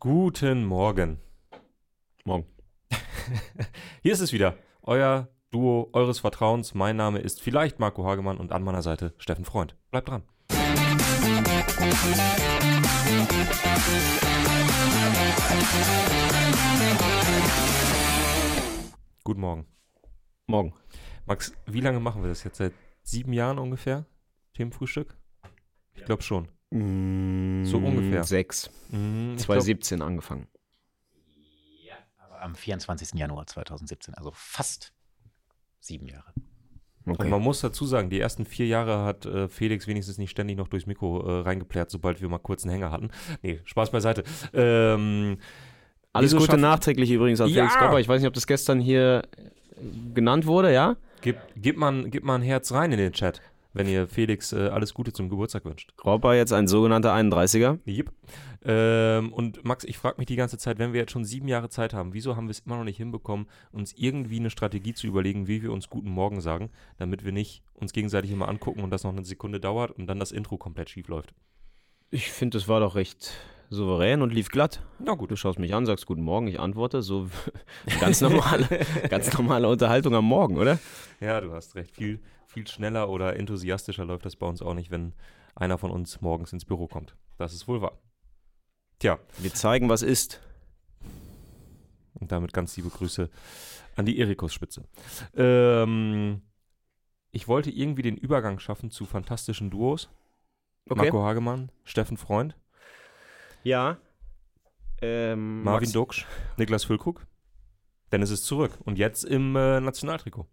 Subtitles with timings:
[0.00, 1.18] Guten Morgen.
[2.24, 2.46] Morgen.
[4.02, 6.72] Hier ist es wieder, euer Duo eures Vertrauens.
[6.72, 9.74] Mein Name ist vielleicht Marco Hagemann und an meiner Seite Steffen Freund.
[9.90, 10.22] Bleibt dran.
[19.24, 19.66] Guten Morgen.
[20.46, 20.74] Morgen.
[21.26, 22.58] Max, wie lange machen wir das jetzt?
[22.58, 22.72] Seit
[23.02, 24.06] sieben Jahren ungefähr?
[24.54, 25.16] Themenfrühstück?
[25.94, 26.46] Ich glaube schon.
[26.70, 28.24] So ungefähr.
[28.24, 28.70] Sechs.
[28.90, 30.46] Mhm, ich glaub, 2017 angefangen.
[32.18, 33.18] Aber am 24.
[33.18, 34.92] Januar 2017, also fast
[35.80, 36.32] sieben Jahre.
[37.06, 40.58] Und man muss dazu sagen, die ersten vier Jahre hat äh, Felix wenigstens nicht ständig
[40.58, 43.08] noch durchs Mikro äh, reingeplärt, sobald wir mal kurz einen Hänger hatten.
[43.40, 44.24] Nee, Spaß beiseite.
[44.52, 45.38] Ähm,
[46.12, 47.54] Alles Gute schafft- nachträglich übrigens an Ja!
[47.66, 47.98] Felix Gopper.
[47.98, 49.22] Ich weiß nicht, ob das gestern hier
[50.12, 50.96] genannt wurde, ja?
[51.22, 53.40] Gib, gib, mal, gib mal ein Herz rein in den Chat,
[53.72, 55.96] wenn ihr Felix äh, alles Gute zum Geburtstag wünscht.
[55.96, 57.78] Gopper jetzt ein sogenannter 31er.
[57.86, 58.12] Yep.
[58.64, 61.68] Ähm, und Max, ich frage mich die ganze Zeit, wenn wir jetzt schon sieben Jahre
[61.68, 65.06] Zeit haben, wieso haben wir es immer noch nicht hinbekommen, uns irgendwie eine Strategie zu
[65.06, 68.90] überlegen, wie wir uns Guten Morgen sagen, damit wir nicht uns gegenseitig immer angucken und
[68.90, 71.34] das noch eine Sekunde dauert und dann das Intro komplett schief läuft.
[72.10, 73.32] Ich finde, das war doch recht
[73.70, 74.82] souverän und lief glatt.
[74.98, 75.30] Na gut.
[75.30, 77.02] Du schaust mich an, sagst Guten Morgen, ich antworte.
[77.02, 77.28] So
[78.00, 78.66] ganz normale,
[79.10, 80.78] ganz normale Unterhaltung am Morgen, oder?
[81.20, 81.94] Ja, du hast recht.
[81.94, 85.12] Viel, viel schneller oder enthusiastischer läuft das bei uns auch nicht, wenn
[85.54, 87.14] einer von uns morgens ins Büro kommt.
[87.36, 87.98] Das ist wohl wahr.
[88.98, 90.40] Tja, Wir zeigen, was ist.
[92.14, 93.30] und damit ganz liebe Grüße
[93.96, 94.84] an die Erikus-Spitze.
[95.36, 96.42] Ähm,
[97.30, 100.08] ich wollte irgendwie den Übergang schaffen zu fantastischen Duos.
[100.86, 102.56] Marco Hagemann, Steffen Freund,
[103.62, 103.98] Ja.
[105.00, 106.24] Ähm, Marvin Max-
[106.56, 107.24] Niklas Füllkrug.
[108.10, 110.46] Dennis ist zurück und jetzt im äh, Nationaltrikot.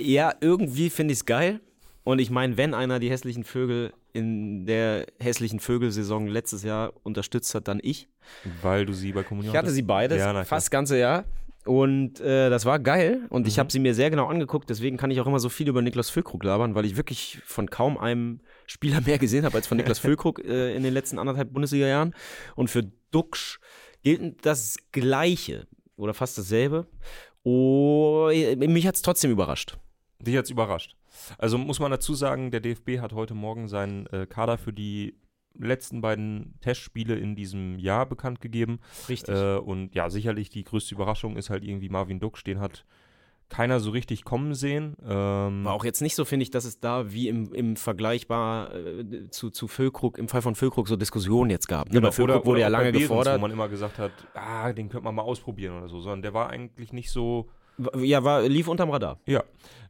[0.00, 1.60] Ja, irgendwie finde ich es geil.
[2.04, 7.54] Und ich meine, wenn einer die hässlichen Vögel in der hässlichen Vögelsaison letztes Jahr unterstützt
[7.54, 8.08] hat, dann ich.
[8.62, 11.24] Weil du sie bei Kommunion Ich hatte sie beide, Ja, fast das ganze Jahr.
[11.66, 13.26] Und äh, das war geil.
[13.28, 13.60] Und ich Mhm.
[13.60, 14.70] habe sie mir sehr genau angeguckt.
[14.70, 17.68] Deswegen kann ich auch immer so viel über Niklas Füllkrug labern, weil ich wirklich von
[17.68, 21.52] kaum einem Spieler mehr gesehen habe als von Niklas Füllkrug äh, in den letzten anderthalb
[21.52, 22.14] Bundesliga-Jahren.
[22.56, 23.60] Und für Duxch
[24.02, 26.86] gilt das Gleiche oder fast dasselbe.
[27.42, 29.76] Oh, mich hat es trotzdem überrascht.
[30.20, 30.96] Dich hat's überrascht.
[31.38, 35.16] Also muss man dazu sagen, der DFB hat heute Morgen seinen äh, Kader für die
[35.58, 38.80] letzten beiden Testspiele in diesem Jahr bekannt gegeben.
[39.08, 39.34] Richtig.
[39.34, 42.44] Äh, und ja, sicherlich die größte Überraschung ist halt irgendwie Marvin Duksch.
[42.44, 42.84] Den hat
[43.48, 44.96] keiner so richtig kommen sehen.
[45.02, 48.74] Ähm, War auch jetzt nicht so, finde ich, dass es da wie im, im Vergleichbar
[48.74, 51.88] äh, zu, zu Füllkrug, im Fall von Füllkrug so Diskussionen jetzt gab.
[51.88, 51.94] Ne?
[51.94, 53.38] genau, Bei Füllkrug wurde ja lange Behrens, gefordert.
[53.38, 56.00] Wo man immer gesagt hat, ah, den könnte man mal ausprobieren oder so.
[56.00, 57.48] Sondern der war eigentlich nicht so
[58.00, 59.20] Ja, war, lief unterm Radar.
[59.26, 59.44] Ja,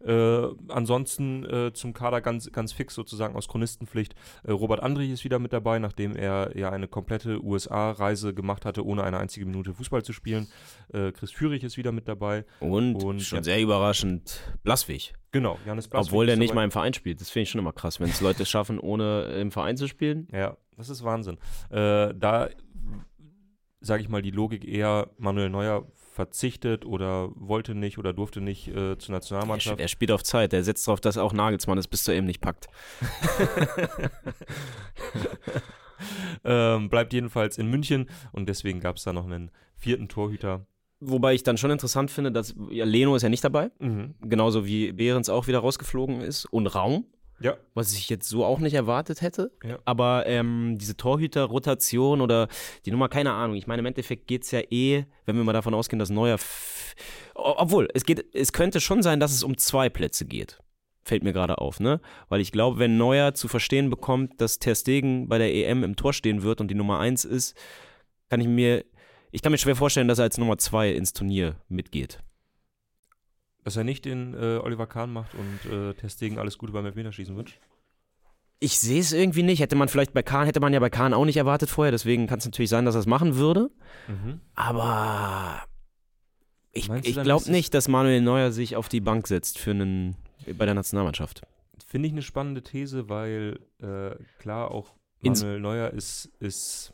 [0.05, 4.15] äh, ansonsten äh, zum Kader ganz, ganz fix sozusagen aus Chronistenpflicht.
[4.45, 8.85] Äh, Robert Andrich ist wieder mit dabei, nachdem er ja eine komplette USA-Reise gemacht hatte,
[8.85, 10.49] ohne eine einzige Minute Fußball zu spielen.
[10.93, 12.45] Äh, Chris Führig ist wieder mit dabei.
[12.61, 13.43] Und, Und, schon ja.
[13.43, 15.15] sehr überraschend Blaswig.
[15.33, 17.21] Genau, Janis Blaswig Obwohl der nicht mal im Verein spielt.
[17.21, 20.29] Das finde ich schon immer krass, wenn es Leute schaffen, ohne im Verein zu spielen.
[20.33, 21.39] Ja, das ist Wahnsinn.
[21.71, 22.49] Äh, da
[23.81, 25.87] sage ich mal die Logik eher, Manuel Neuer
[26.19, 29.79] verzichtet oder wollte nicht oder durfte nicht äh, zur Er, Nationalmannschaft.
[29.79, 30.53] er spielt auf Zeit.
[30.53, 32.67] Er setzt darauf, dass auch Nagelsmann es bis zu eben nicht packt.
[36.45, 40.67] ähm, bleibt jedenfalls in München und deswegen gab es da noch einen vierten Torhüter.
[40.99, 43.71] Wobei ich dann schon interessant finde, dass ja, Leno ist ja nicht dabei.
[43.79, 44.17] Mhm.
[44.21, 46.47] Genauso wie Behrens auch wieder rausgeflogen ist.
[46.47, 47.07] Und Raum.
[47.41, 49.53] Ja, was ich jetzt so auch nicht erwartet hätte.
[49.65, 49.79] Ja.
[49.85, 52.49] Aber ähm, diese Torhüter-Rotation oder
[52.85, 53.57] die Nummer, keine Ahnung.
[53.57, 56.39] Ich meine, im Endeffekt geht es ja eh, wenn wir mal davon ausgehen, dass Neuer.
[57.35, 60.59] Obwohl, es, geht, es könnte schon sein, dass es um zwei Plätze geht.
[61.05, 62.01] Fällt mir gerade auf, ne?
[62.29, 65.97] Weil ich glaube, wenn Neuer zu verstehen bekommt, dass Ter Stegen bei der EM im
[65.97, 67.57] Tor stehen wird und die Nummer eins ist,
[68.29, 68.85] kann ich mir.
[69.31, 72.21] Ich kann mir schwer vorstellen, dass er als Nummer zwei ins Turnier mitgeht.
[73.69, 77.37] Dass er nicht den äh, Oliver Kahn macht und äh, Testegen alles Gute beim Elfmeterschießen
[77.37, 77.59] wünscht.
[78.61, 79.61] Ich sehe es irgendwie nicht.
[79.61, 81.93] Hätte man vielleicht bei Kahn, hätte man ja bei Kahn auch nicht erwartet vorher.
[81.93, 83.71] Deswegen kann es natürlich sein, dass er es machen würde.
[84.55, 85.63] Aber
[86.73, 90.17] ich, ich glaube nicht, dass Manuel Neuer sich auf die Bank setzt für einen
[90.57, 91.43] bei der Nationalmannschaft.
[91.87, 96.93] Finde ich eine spannende These, weil äh, klar auch Ins- Manuel Neuer ist, ist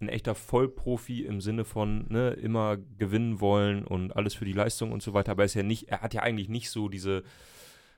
[0.00, 4.92] ein echter Vollprofi im Sinne von ne, immer gewinnen wollen und alles für die Leistung
[4.92, 5.32] und so weiter.
[5.32, 7.22] Aber er ist ja nicht, er hat ja eigentlich nicht so diese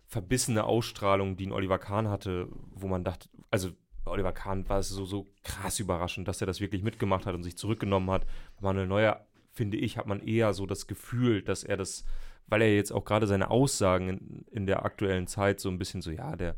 [0.06, 3.70] verbissene Ausstrahlung, die ein Oliver Kahn hatte, wo man dachte, also
[4.04, 7.34] bei Oliver Kahn war es so, so krass überraschend, dass er das wirklich mitgemacht hat
[7.34, 8.26] und sich zurückgenommen hat.
[8.60, 12.04] Manuel Neuer finde ich, hat man eher so das Gefühl, dass er das,
[12.48, 16.02] weil er jetzt auch gerade seine Aussagen in, in der aktuellen Zeit so ein bisschen
[16.02, 16.56] so, ja, der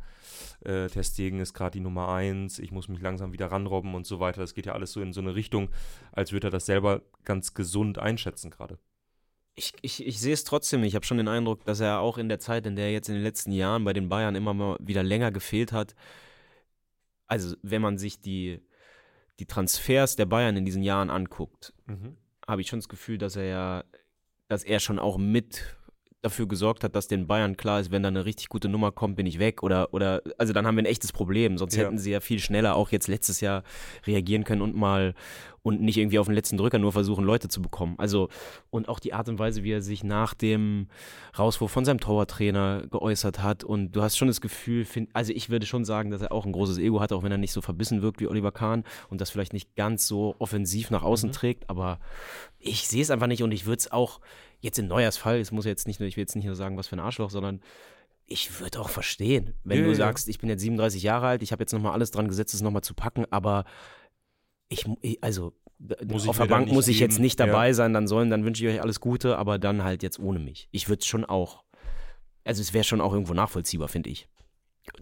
[0.65, 4.21] äh, Testegen ist gerade die Nummer eins, ich muss mich langsam wieder ranrobben und so
[4.21, 4.41] weiter.
[4.41, 5.71] Das geht ja alles so in so eine Richtung,
[6.13, 8.79] als würde er das selber ganz gesund einschätzen gerade.
[9.57, 10.85] Ich, ich, ich sehe es trotzdem.
[10.85, 13.09] Ich habe schon den Eindruck, dass er auch in der Zeit, in der er jetzt
[13.09, 15.95] in den letzten Jahren bei den Bayern immer mal wieder länger gefehlt hat,
[17.27, 18.61] also wenn man sich die,
[19.39, 22.17] die Transfers der Bayern in diesen Jahren anguckt, Mhm.
[22.47, 23.85] habe ich schon das Gefühl, dass er ja,
[24.49, 25.77] dass er schon auch mit
[26.23, 29.17] dafür gesorgt hat, dass den Bayern klar ist, wenn da eine richtig gute Nummer kommt,
[29.17, 31.57] bin ich weg oder oder also dann haben wir ein echtes Problem.
[31.57, 31.85] Sonst Ja.
[31.85, 33.63] hätten sie ja viel schneller auch jetzt letztes Jahr
[34.07, 35.15] reagieren können und mal
[35.63, 37.95] und nicht irgendwie auf den letzten Drücker nur versuchen, Leute zu bekommen.
[37.99, 38.29] Also
[38.71, 40.89] und auch die Art und Weise, wie er sich nach dem
[41.39, 45.49] Rauswurf von seinem Torwarttrainer geäußert hat und du hast schon das Gefühl, find, also ich
[45.49, 47.61] würde schon sagen, dass er auch ein großes Ego hat, auch wenn er nicht so
[47.63, 51.35] verbissen wirkt wie Oliver Kahn und das vielleicht nicht ganz so offensiv nach außen Mhm.
[51.35, 51.99] trägt, aber
[52.59, 54.21] ich sehe es einfach nicht und ich würde es auch
[54.61, 56.77] jetzt in Neuers Fall, es muss jetzt nicht nur, ich will jetzt nicht nur sagen,
[56.77, 57.61] was für ein Arschloch, sondern
[58.27, 59.97] ich würde auch verstehen, wenn Ja, du ja.
[59.97, 62.63] sagst, ich bin jetzt 37 Jahre alt, ich habe jetzt nochmal alles dran gesetzt, es
[62.63, 63.65] nochmal zu packen, aber
[64.69, 64.87] ich,
[65.21, 65.53] also
[66.07, 67.47] Muss auf der Bank nicht muss ich jetzt geben, nicht ja.
[67.47, 70.39] dabei sein, dann sollen, dann wünsche ich euch alles Gute, aber dann halt jetzt ohne
[70.39, 70.69] mich.
[70.71, 71.65] Ich würde es schon auch,
[72.45, 74.29] also es wäre schon auch irgendwo nachvollziehbar, finde ich.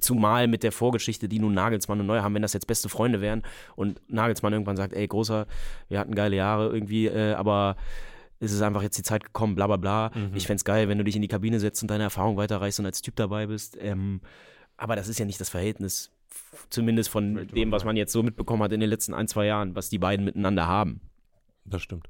[0.00, 3.20] Zumal mit der Vorgeschichte, die nun Nagelsmann und Neuer haben, wenn das jetzt beste Freunde
[3.20, 3.42] wären
[3.76, 5.46] und Nagelsmann irgendwann sagt, ey, großer,
[5.88, 7.76] wir hatten geile Jahre irgendwie, äh, aber
[8.40, 10.10] es ist einfach jetzt die Zeit gekommen, bla bla bla.
[10.14, 10.34] Mhm.
[10.34, 12.86] Ich fänd's geil, wenn du dich in die Kabine setzt und deine Erfahrung weiterreichst und
[12.86, 13.76] als Typ dabei bist.
[13.80, 14.20] Ähm,
[14.76, 16.10] aber das ist ja nicht das Verhältnis,
[16.70, 19.74] zumindest von dem, was man jetzt so mitbekommen hat in den letzten ein, zwei Jahren,
[19.74, 21.00] was die beiden miteinander haben.
[21.64, 22.08] Das stimmt.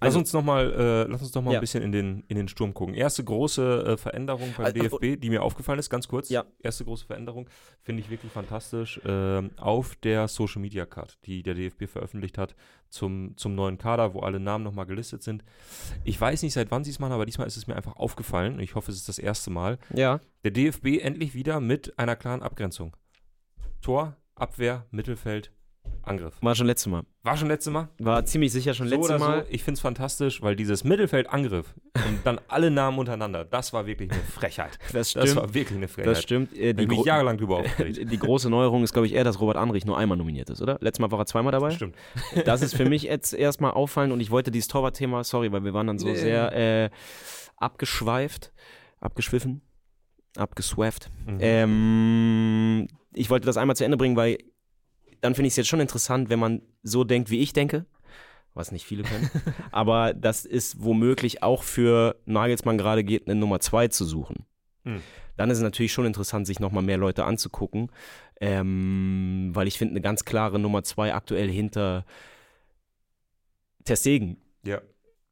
[0.00, 1.58] Lass Also- uns noch mal, äh, lass uns noch mal Ja.
[1.58, 2.94] ein bisschen in den, in den Sturm gucken.
[2.94, 6.28] Erste große äh, Veränderung beim Äh, äh, DFB, die mir aufgefallen ist, ganz kurz.
[6.28, 6.44] Ja.
[6.60, 7.48] Erste große Veränderung,
[7.82, 9.00] finde ich wirklich fantastisch.
[9.06, 12.54] ähm, auf der Social Media Card, die der DFB veröffentlicht hat,
[12.88, 15.44] zum, zum neuen Kader, wo alle Namen nochmal gelistet sind.
[16.04, 18.60] Ich weiß nicht, seit wann sie es machen, aber diesmal ist es mir einfach aufgefallen.
[18.60, 19.78] Ich hoffe, es ist das erste Mal.
[19.94, 20.20] Ja.
[20.44, 22.96] Der DFB endlich wieder mit einer klaren Abgrenzung.
[23.82, 25.52] Tor, Abwehr, Mittelfeld,
[26.06, 26.34] Angriff.
[26.40, 27.02] War schon letztes Mal.
[27.22, 27.88] War schon letztes Mal?
[27.98, 29.40] War ziemlich sicher schon So letztes Mal.
[29.42, 31.74] so, ich finde es fantastisch, weil dieses Mittelfeldangriff
[32.08, 34.78] und dann alle Namen untereinander, das war wirklich eine Frechheit.
[34.92, 35.36] Das Das stimmt.
[35.36, 36.22] war wirklich eine Das Frechheit.
[36.22, 36.56] stimmt.
[36.56, 37.98] Äh, die, mich jahrelang drüber aufgeregt.
[38.12, 40.78] die große Neuerung ist, glaube ich, eher, dass Robert Anrich nur einmal nominiert ist, oder?
[40.80, 41.70] Letztes Mal war er zweimal dabei.
[41.70, 41.96] Stimmt.
[42.44, 45.74] Das ist für mich jetzt erstmal auffallend und ich wollte dieses Torwart-Thema, sorry, weil wir
[45.74, 46.14] waren dann so Nee.
[46.14, 46.52] sehr
[46.84, 46.90] äh,
[47.56, 48.52] abgeschweift,
[49.00, 49.62] abgeschwiffen,
[50.36, 51.10] abgeswafft.
[51.26, 51.38] Mhm.
[51.40, 54.38] Ähm, ich wollte das einmal zu Ende bringen, weil
[55.20, 57.86] dann finde ich es jetzt schon interessant, wenn man so denkt, wie ich denke,
[58.54, 59.30] was nicht viele können,
[59.72, 64.46] aber das ist womöglich auch für Nagelsmann gerade geht, eine Nummer zwei zu suchen.
[64.84, 65.02] Hm.
[65.36, 67.90] Dann ist es natürlich schon interessant, sich nochmal mehr Leute anzugucken,
[68.40, 72.06] ähm, weil ich finde, eine ganz klare Nummer zwei aktuell hinter
[73.84, 74.38] Testegen.
[74.64, 74.80] Ja.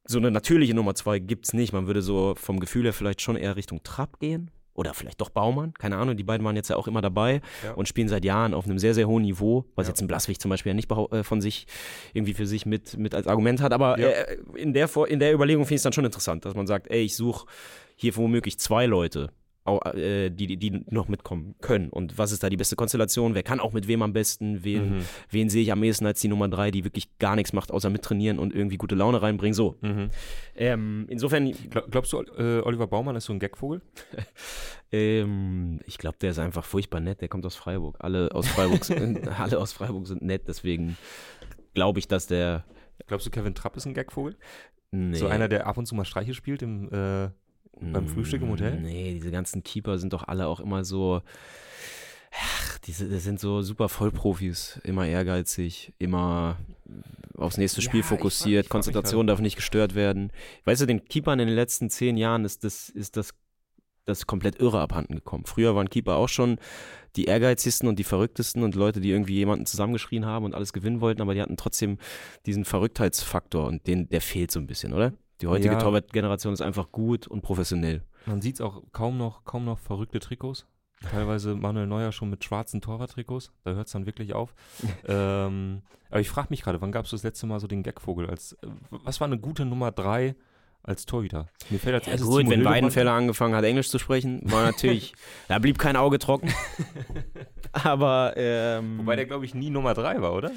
[0.07, 1.73] So eine natürliche Nummer zwei gibt es nicht.
[1.73, 4.51] Man würde so vom Gefühl her vielleicht schon eher Richtung Trapp gehen.
[4.75, 7.71] Oder vielleicht doch Baumann, keine Ahnung, die beiden waren jetzt ja auch immer dabei Ja.
[7.73, 9.91] und spielen seit Jahren auf einem sehr, sehr hohen Niveau, was Ja.
[9.91, 11.65] jetzt ein Blaswig zum Beispiel ja nicht äh, von sich
[12.13, 13.71] irgendwie für sich mit, mit als Argument hat.
[13.73, 14.09] Aber Ja.
[14.09, 16.67] äh, in, der, Vor- in der Überlegung finde ich es dann schon interessant, dass man
[16.67, 17.47] sagt, ey, ich suche
[17.95, 19.31] hier womöglich zwei Leute,
[19.65, 21.89] die, die, die noch mitkommen können.
[21.89, 23.33] Und was ist da die beste Konstellation?
[23.33, 24.63] Wer kann auch mit wem am besten?
[24.63, 25.01] Wen, Mhm.
[25.31, 27.89] wen sehe ich am ehesten als die Nummer drei, die wirklich gar nichts macht, außer
[27.89, 29.55] mittrainieren und irgendwie gute Laune reinbringen?
[29.55, 29.75] So.
[29.81, 30.09] Mhm.
[30.55, 33.81] Ähm, insofern, Glaub, glaubst du, äh, Oliver Baumann ist so ein Gagvogel?
[34.91, 37.21] ähm, ich glaube, der ist einfach furchtbar nett.
[37.21, 37.97] Der kommt aus Freiburg.
[37.99, 40.43] Alle aus Freiburg, sind, alle aus Freiburg sind nett.
[40.47, 40.97] Deswegen
[41.73, 42.65] glaube ich, dass der.
[43.07, 44.35] Glaubst du, Kevin Trapp ist ein Gagvogel?
[44.91, 47.29] Nee, So einer, der ab und zu mal Streiche spielt im, äh,
[47.79, 48.79] beim Frühstück im Hotel?
[48.79, 51.21] Nee, diese ganzen Keeper sind doch alle auch immer so.
[52.37, 56.57] Ach, diese, das sind so super Vollprofis, immer ehrgeizig, immer
[57.37, 60.31] aufs nächste Ja, Spiel ich frag- fokussiert, ich frag mich Konzentration darf nicht gestört werden.
[60.65, 63.33] Weißt du, den Keepern in den letzten zehn Jahren ist das, ist das,
[64.05, 65.45] das komplett irre abhanden gekommen.
[65.45, 66.57] Früher waren Keeper auch schon
[67.15, 70.99] die ehrgeizigsten und die verrücktesten und Leute, die irgendwie jemanden zusammengeschrien haben und alles gewinnen
[70.99, 71.97] wollten, aber die hatten trotzdem
[72.45, 75.13] diesen Verrücktheitsfaktor und den, der fehlt so ein bisschen, oder?
[75.45, 75.79] Die heutige Ja.
[75.79, 78.01] Torwart-Generation ist einfach gut und professionell.
[78.25, 80.65] Man sieht es auch kaum noch, kaum noch verrückte Trikots.
[81.11, 83.51] Teilweise Manuel Neuer schon mit schwarzen Torwarttrikots.
[83.63, 84.55] Da hört es dann wirklich auf.
[85.07, 88.27] ähm, aber ich frage mich gerade, wann gab es das letzte Mal so den Gagvogel?
[88.27, 88.57] Als,
[88.89, 90.33] was war eine gute Nummer drei
[90.81, 91.47] als Torhüter?
[91.69, 94.41] Mir fällt als Ja, erstes gut, Timo wenn Hildebrand Weidenfeller angefangen hat, Englisch zu sprechen,
[94.51, 95.13] war natürlich,
[95.47, 96.51] da blieb kein Auge trocken.
[97.71, 100.49] Aber, ähm, Wobei der, glaube ich, nie Nummer drei war, oder?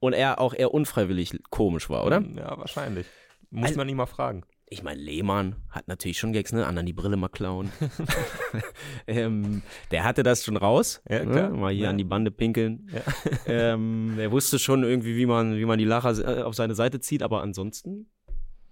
[0.00, 2.22] und er auch eher unfreiwillig komisch war, oder?
[2.34, 3.06] Ja, wahrscheinlich.
[3.50, 4.44] Muss Also- man ihn mal fragen.
[4.68, 6.66] Ich meine, Lehmann hat natürlich schon Gags, ne?
[6.66, 7.70] Anderen die Brille mal klauen.
[9.06, 11.02] ähm, der hatte das schon raus.
[11.08, 11.50] Ja, ne?
[11.50, 11.90] Mal hier Ja.
[11.90, 12.90] an die Bande pinkeln.
[12.92, 13.02] Ja.
[13.46, 16.98] ähm, er wusste schon irgendwie, wie man, wie man die Lacher äh, auf seine Seite
[17.00, 18.10] zieht, aber ansonsten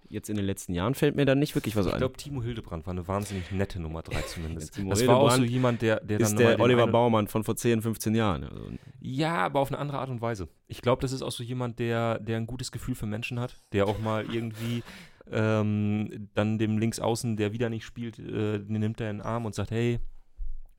[0.09, 1.97] jetzt in den letzten Jahren fällt mir da nicht wirklich was Ich ein.
[1.99, 4.77] glaube, Timo Hildebrand war eine wahnsinnig nette Nummer 3 zumindest.
[4.89, 7.43] Das war auch so Hildebrand jemand, der, der dann ist der Oliver einen- Baumann von
[7.43, 8.43] vor 10, 15 Jahren.
[8.43, 8.69] Also,
[9.01, 10.47] Ja, aber auf eine andere Art und Weise.
[10.67, 13.57] Ich glaube, das ist auch so jemand, der, der ein gutes Gefühl für Menschen hat,
[13.71, 14.83] der auch mal irgendwie
[15.31, 19.45] ähm, dann dem Linksaußen, der wieder nicht spielt, äh, den nimmt er in den Arm
[19.45, 19.99] und sagt, hey,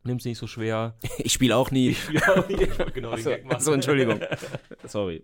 [0.06, 0.96] nimm's nicht so schwer.
[1.18, 1.96] ich spiele auch nie.
[2.12, 4.20] Ja, genau, den Achso, Gag achso, Entschuldigung.
[4.84, 5.22] Sorry.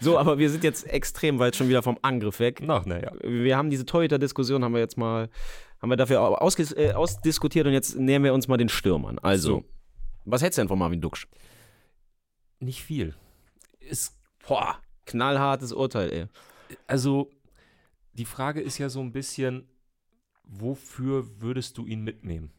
[0.00, 2.62] So, aber wir sind jetzt extrem weit schon wieder vom Angriff weg.
[2.66, 3.12] Ach, naja.
[3.22, 5.28] Wir haben diese Torhüter-Diskussion, haben wir jetzt mal,
[5.80, 6.16] haben wir dafür
[6.76, 9.18] äh, ausdiskutiert und jetzt nähern wir uns mal den Stürmern.
[9.20, 9.64] Also, So.
[10.24, 11.26] was hältst du denn von Marvin Duksch?
[12.58, 13.14] Nicht viel.
[13.80, 16.26] Ist, Boah, knallhartes Urteil, ey.
[16.86, 17.30] also,
[18.14, 19.68] die Frage ist ja so ein bisschen,
[20.44, 22.50] wofür würdest du ihn mitnehmen?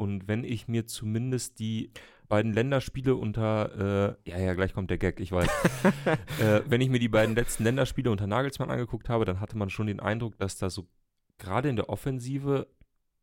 [0.00, 1.90] Und wenn ich mir zumindest die
[2.26, 5.46] beiden Länderspiele unter, äh, ja, ja, gleich kommt der Gag, ich weiß.
[6.40, 9.68] äh, wenn ich mir die beiden letzten Länderspiele unter Nagelsmann angeguckt habe, dann hatte man
[9.68, 10.88] schon den Eindruck, dass da so
[11.36, 12.66] gerade in der Offensive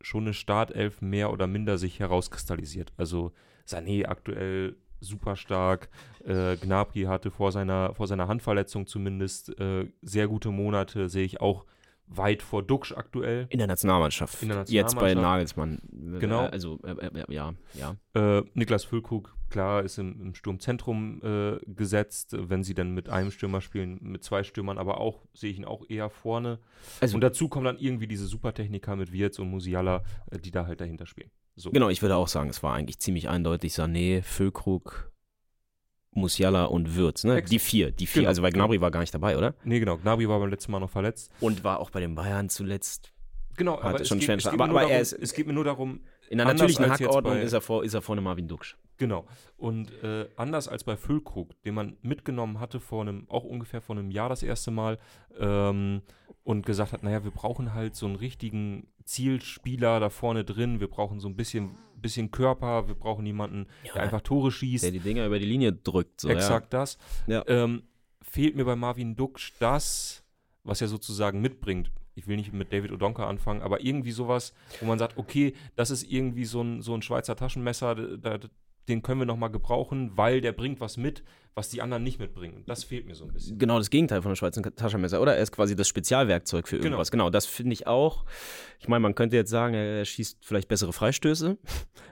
[0.02, 2.94] schon eine Startelf mehr oder minder sich herauskristallisiert.
[2.96, 3.32] Also
[3.68, 5.90] Sané aktuell super stark,
[6.26, 11.42] äh, Gnabry hatte vor seiner, vor seiner Handverletzung zumindest äh, sehr gute Monate, sehe ich
[11.42, 11.66] auch
[12.08, 13.48] weit vor Duxch aktuell.
[13.50, 14.42] In der Nationalmannschaft.
[14.42, 15.58] In der Jetzt bei Nationalmannschaft.
[15.58, 16.20] Nagelsmann.
[16.20, 16.46] Genau.
[16.46, 17.96] Äh, Also, äh, äh, ja, ja.
[18.14, 23.32] Äh, Niklas Füllkrug, klar, ist im, im Sturmzentrum äh, gesetzt, wenn sie dann mit einem
[23.32, 26.60] Stürmer spielen, mit zwei Stürmern, aber auch, sehe ich ihn auch eher vorne.
[27.02, 30.66] Also- und dazu kommen dann irgendwie diese Supertechniker mit Wirtz und Musiala, äh, die da
[30.66, 31.30] halt dahinter spielen.
[31.56, 31.72] So.
[31.72, 35.12] Genau, ich würde auch sagen, es war eigentlich ziemlich eindeutig Sané, Füllkrug,
[36.12, 37.36] Musiala und Würz, ne?
[37.38, 38.22] Ex- Die vier, die vier.
[38.22, 38.30] Genau.
[38.30, 39.54] Also, weil Gnabry war gar nicht dabei, oder?
[39.64, 39.98] Nee, genau.
[39.98, 41.32] Gnabry war beim letzten Mal noch verletzt.
[41.40, 43.14] Und war auch bei den Bayern zuletzt.
[43.56, 45.34] Genau, aber es schon geht, es, geht aber- mir nur aber er darum, ist- es
[45.34, 48.22] geht mir nur darum, In der Anders natürlichen Hackordnung ist er, vor, ist er vorne
[48.22, 48.78] Marvin Duksch.
[48.98, 49.26] Genau.
[49.58, 53.96] Und äh, anders als bei Füllkrug, den man mitgenommen hatte vor einem, auch ungefähr vor
[53.96, 54.98] einem Jahr das erste Mal,
[55.40, 56.02] ähm,
[56.44, 60.88] und gesagt hat, naja, wir brauchen halt so einen richtigen Zielspieler da vorne drin, wir
[60.90, 64.84] brauchen so ein bisschen, bisschen Körper, wir brauchen jemanden, der einfach Tore schießt.
[64.84, 66.22] Der die Dinger über die Linie drückt.
[66.22, 66.98] So, Exakt das.
[67.28, 67.44] Ja.
[67.48, 67.84] Ähm,
[68.22, 70.24] fehlt mir bei Marvin Duksch das,
[70.64, 71.92] was er sozusagen mitbringt.
[72.16, 75.92] Ich will nicht mit David Odonka anfangen, aber irgendwie sowas, wo man sagt, okay, das
[75.92, 78.40] ist irgendwie so ein, so ein Schweizer Taschenmesser, da,
[78.88, 81.24] den können wir nochmal gebrauchen, weil der bringt was mit,
[81.56, 82.56] was die anderen nicht mitbringen.
[82.58, 83.58] Und das fehlt mir so ein bisschen.
[83.58, 85.36] Genau das Gegenteil von der Schweizer Taschenmesser, oder?
[85.36, 86.86] Er ist quasi das Spezialwerkzeug für Genau.
[86.88, 87.10] irgendwas.
[87.12, 88.26] Genau, das finde ich auch.
[88.80, 91.58] Ich meine, man könnte jetzt sagen, er schießt vielleicht bessere Freistöße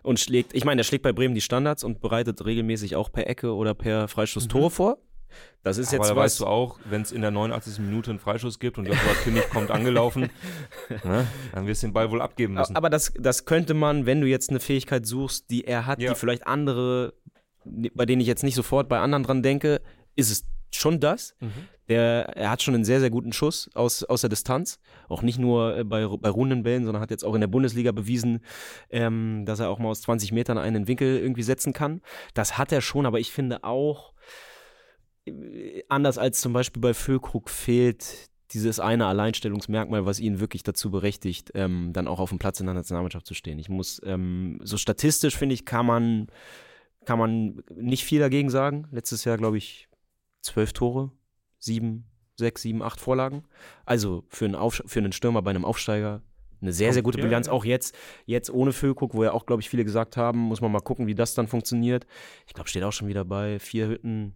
[0.03, 3.27] und schlägt, ich meine, er schlägt bei Bremen die Standards und bereitet regelmäßig auch per
[3.29, 4.97] Ecke oder per Freistoß Tore vor.
[5.63, 5.87] Das ist.
[5.89, 6.23] Aber jetzt da was.
[6.23, 7.79] weißt du auch, wenn es in der 89.
[7.79, 10.29] Minute einen Freischuss gibt und Joshua Kimmich kommt angelaufen,
[11.03, 12.75] ne, dann wirst du den Ball wohl abgeben müssen.
[12.75, 16.13] Aber das, das könnte man, wenn du jetzt eine Fähigkeit suchst, die er hat, Ja.
[16.13, 17.13] die vielleicht andere,
[17.63, 19.81] bei denen ich jetzt nicht sofort bei anderen dran denke,
[20.15, 21.35] ist es schon das.
[21.39, 21.51] Mhm.
[21.87, 24.79] Der, er hat schon einen sehr, sehr guten Schuss aus, aus der Distanz.
[25.07, 27.91] Auch nicht nur äh, bei, bei runden Bällen, sondern hat jetzt auch in der Bundesliga
[27.91, 28.41] bewiesen,
[28.89, 32.01] ähm, dass er auch mal aus 20 Metern einen Winkel irgendwie setzen kann.
[32.33, 34.13] Das hat er schon, aber ich finde auch,
[35.89, 41.51] anders als zum Beispiel bei Füllkrug fehlt dieses eine Alleinstellungsmerkmal, was ihn wirklich dazu berechtigt,
[41.55, 43.57] ähm, dann auch auf dem Platz in der Nationalmannschaft zu stehen.
[43.57, 46.27] Ich muss, ähm, so statistisch finde ich, kann man,
[47.05, 48.87] kann man nicht viel dagegen sagen.
[48.91, 49.89] Letztes Jahr, glaube ich,
[50.41, 51.11] zwölf Tore,
[51.57, 52.05] sieben,
[52.35, 53.43] sechs, sieben, acht Vorlagen.
[53.85, 56.21] Also für einen, Aufsch für einen Stürmer bei einem Aufsteiger
[56.61, 57.47] eine sehr, sehr gute Ja, Bilanz.
[57.47, 57.53] ja.
[57.53, 60.71] Auch jetzt, jetzt ohne Füllkrug, wo ja auch, glaube ich, viele gesagt haben, muss man
[60.71, 62.05] mal gucken, wie das dann funktioniert.
[62.47, 64.35] Ich glaube, steht auch schon wieder bei vier Hütten,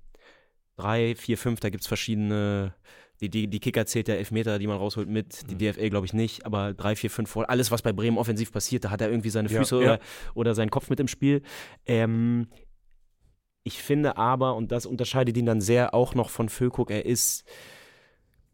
[0.80, 2.74] drei, vier, fünf, da gibt es verschiedene.
[3.22, 5.74] Die, die, die Kicker zählt ja Elfmeter, die man rausholt mit, die Mhm.
[5.74, 7.50] DFL glaube ich nicht, aber drei, vier, fünf vor.
[7.50, 9.82] Alles, was bei Bremen offensiv passiert, da hat er irgendwie seine Ja, Füße ja.
[9.82, 10.00] Oder,
[10.36, 11.42] oder seinen Kopf mit im Spiel.
[11.86, 12.48] Ähm,
[13.64, 17.44] ich finde aber, und das unterscheidet ihn dann sehr auch noch von Füllkrug, er ist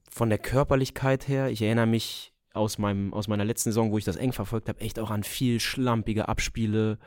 [0.10, 4.06] von der Körperlichkeit her, ich erinnere mich aus, meinem, aus meiner letzten Saison, wo ich
[4.06, 6.98] das eng verfolgt habe, echt auch an viel schlampige Abspiele,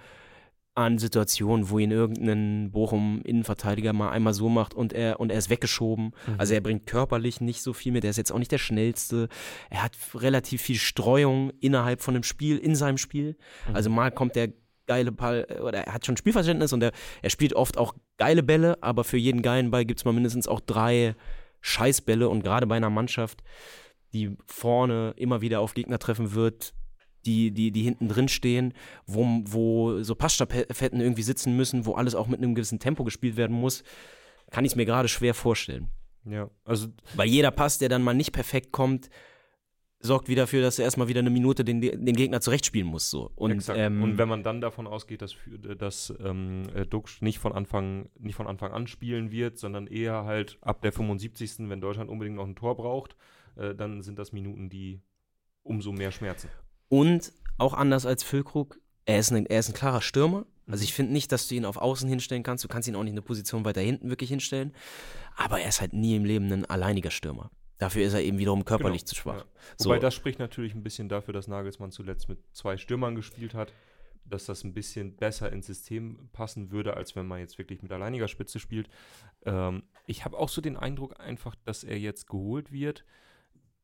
[0.78, 5.50] an Situationen, wo ihn irgendein Bochum-Innenverteidiger mal einmal so macht und er, und er ist
[5.50, 6.12] weggeschoben.
[6.38, 9.28] Also er bringt körperlich nicht so viel mit, er ist jetzt auch nicht der Schnellste.
[9.70, 13.37] Er hat relativ viel Streuung innerhalb von dem Spiel, in seinem Spiel.
[13.75, 14.52] Also mal kommt der
[14.87, 16.92] geile Ball, oder er hat schon Spielverständnis und er,
[17.23, 20.47] er spielt oft auch geile Bälle, aber für jeden geilen Ball gibt es mal mindestens
[20.47, 21.16] auch drei
[21.61, 23.42] Scheißbälle und gerade bei einer Mannschaft,
[24.12, 26.73] die vorne immer wieder auf Gegner treffen wird,
[27.28, 28.73] die, die, die hinten drin stehen,
[29.06, 33.37] wo, wo so Passstaffetten irgendwie sitzen müssen, wo alles auch mit einem gewissen Tempo gespielt
[33.37, 33.85] werden muss,
[34.50, 35.88] kann ich es mir gerade schwer vorstellen.
[36.25, 39.08] Ja, also Weil jeder Pass, der dann mal nicht perfekt kommt,
[40.00, 43.11] sorgt wieder dafür, dass er erstmal wieder eine Minute den, den Gegner zurechtspielen muss.
[43.11, 43.30] So.
[43.35, 45.35] Und, ähm, und wenn man dann davon ausgeht, dass,
[45.78, 50.25] dass ähm, äh, Duxch nicht von, Anfang, nicht von Anfang an spielen wird, sondern eher
[50.25, 51.68] halt ab der 75.
[51.68, 53.16] wenn Deutschland unbedingt noch ein Tor braucht,
[53.56, 55.00] äh, dann sind das Minuten, die
[55.62, 56.49] umso mehr schmerzen.
[56.88, 60.47] Und auch anders als Füllkrug, er ist ein, er ist ein klarer Stürmer.
[60.66, 62.62] Also ich finde nicht, dass du ihn auf Außen hinstellen kannst.
[62.62, 64.75] Du kannst ihn auch nicht in eine Position weiter hinten wirklich hinstellen.
[65.37, 67.50] Aber er ist halt nie im Leben ein alleiniger Stürmer.
[67.78, 69.38] Dafür ist er eben wiederum körperlich Genau, zu schwach.
[69.38, 69.45] Ja.
[69.76, 69.88] So.
[69.88, 73.73] Wobei das spricht natürlich ein bisschen dafür, dass Nagelsmann zuletzt mit zwei Stürmern gespielt hat,
[74.25, 77.92] dass das ein bisschen besser ins System passen würde, als wenn man jetzt wirklich mit
[77.92, 78.88] alleiniger Spitze spielt.
[79.47, 83.04] Ähm, ich habe auch so den Eindruck einfach, dass er jetzt geholt wird,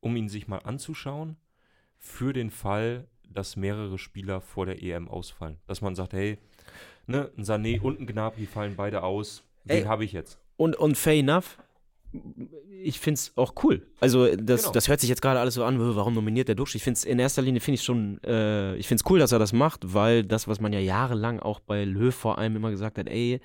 [0.00, 1.36] um ihn sich mal anzuschauen,
[2.04, 5.56] für den Fall, dass mehrere Spieler vor der EM ausfallen.
[5.66, 6.38] Dass man sagt, hey,
[7.06, 9.42] ne, ein Sané und ein Gnabry fallen beide aus.
[9.64, 10.38] Wen habe ich jetzt?
[10.56, 11.58] Und, und fair enough.
[12.82, 13.84] Ich finde es auch cool.
[13.98, 14.72] Also, das, Genau.
[14.72, 16.76] das hört sich jetzt gerade alles so an, "Wö, warum nominiert der Duxch?
[16.76, 19.32] Ich finde es in erster Linie, finde ich schon, äh, ich finde es cool, dass
[19.32, 22.70] er das macht, weil das, was man ja jahrelang auch bei Löw vor allem immer
[22.70, 23.40] gesagt hat, ey,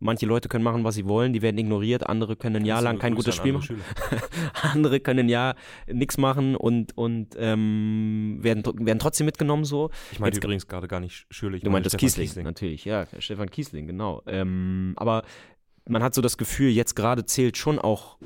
[0.00, 2.98] manche Leute können machen, was sie wollen, die werden ignoriert, andere können ein Jahr lang
[2.98, 3.80] kein gutes Spiel machen, Schüler.
[4.62, 5.54] andere können ja
[5.86, 9.90] nichts machen und, und ähm, werden, werden trotzdem mitgenommen so.
[10.12, 11.56] Ich meine Jetzt- übrigens gerade gar nicht Schürrle.
[11.56, 14.22] ich Du meine meintest Stefan Kiesling, natürlich, ja, Stefan Kiesling, genau.
[14.26, 15.22] Ähm, aber
[15.88, 18.18] man hat so das Gefühl, jetzt gerade zählt schon auch,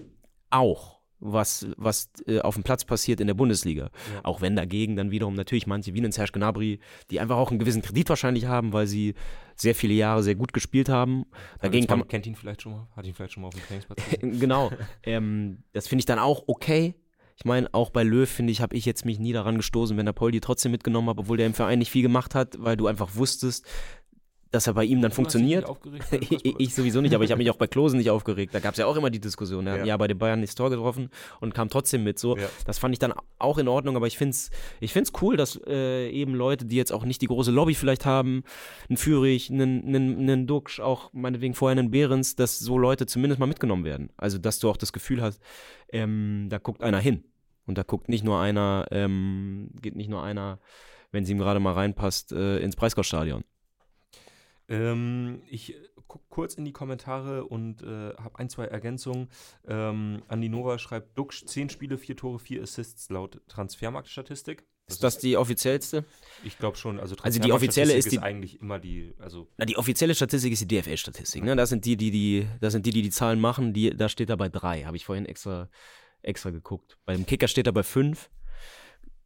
[0.51, 3.91] auch was, was äh, auf dem Platz passiert in der Bundesliga.
[4.15, 4.25] Ja.
[4.25, 6.79] Auch wenn dagegen dann wiederum natürlich manche wie ein Serge Gnabry,
[7.11, 9.15] die einfach auch einen gewissen Kredit wahrscheinlich haben, weil sie
[9.57, 11.27] sehr viele Jahre sehr gut gespielt haben.
[11.61, 13.63] Dagegen kann man kennt ihn vielleicht schon mal, hat ihn vielleicht schon mal auf dem
[13.63, 14.03] Trainingsplatz.
[14.21, 14.71] genau,
[15.03, 16.95] ähm, das finde ich dann auch okay.
[17.37, 20.07] Ich meine, auch bei Löw, finde ich, habe ich jetzt mich nie daran gestoßen, wenn
[20.07, 22.77] der Paul die trotzdem mitgenommen hat, obwohl der im Verein nicht viel gemacht hat, weil
[22.77, 23.65] du einfach wusstest,
[24.51, 25.67] dass er bei ihm dann Du funktioniert.
[26.59, 28.55] Ich, sowieso nicht, aber ich habe mich auch bei Klosen nicht aufgeregt.
[28.55, 29.67] Da gab es ja auch immer die Diskussion.
[29.67, 29.87] Er hat Ja.
[29.87, 32.19] ja bei den Bayern das Tor getroffen und kam trotzdem mit.
[32.19, 32.49] So, Ja.
[32.65, 34.51] das fand ich dann auch in Ordnung, aber ich finde es
[34.81, 38.07] ich find's cool, dass äh, eben Leute, die jetzt auch nicht die große Lobby vielleicht
[38.07, 38.43] haben,
[38.89, 43.41] einen Führig, einen, einen, einen Duxch, auch meinetwegen vorher einen Behrens, dass so Leute zumindest
[43.41, 44.11] mal mitgenommen werden.
[44.17, 45.41] Also, dass du auch das Gefühl hast,
[45.93, 47.25] ähm, da guckt einer hin.
[47.67, 50.59] Und da guckt nicht nur einer, ähm, geht nicht nur einer,
[51.13, 53.45] wenn sie ihm gerade mal reinpasst, äh, ins Breisgau-Stadion.
[54.69, 55.75] Ähm, ich
[56.07, 59.29] gucke kurz in die Kommentare und äh, habe ein, zwei Ergänzungen.
[59.67, 64.65] Ähm, Andi Nova schreibt, Duxch 10 Spiele, 4 Tore, 4 Assists laut Transfermarktstatistik.
[64.87, 66.05] Ist das die offiziellste?
[66.45, 66.99] Ich glaube schon.
[66.99, 70.63] Also, Also die offizielle ist die- eigentlich immer die, also Na, die offizielle Statistik ist
[70.63, 71.45] die DFL-Statistik.
[71.45, 71.57] Ne?
[71.57, 73.75] Das sind die, die die, das sind die, die die Zahlen machen.
[73.75, 74.85] Die, da steht er bei drei.
[74.85, 75.69] Habe ich vorhin extra,
[76.23, 76.97] extra geguckt.
[77.05, 78.31] Beim Kicker steht er bei fünf.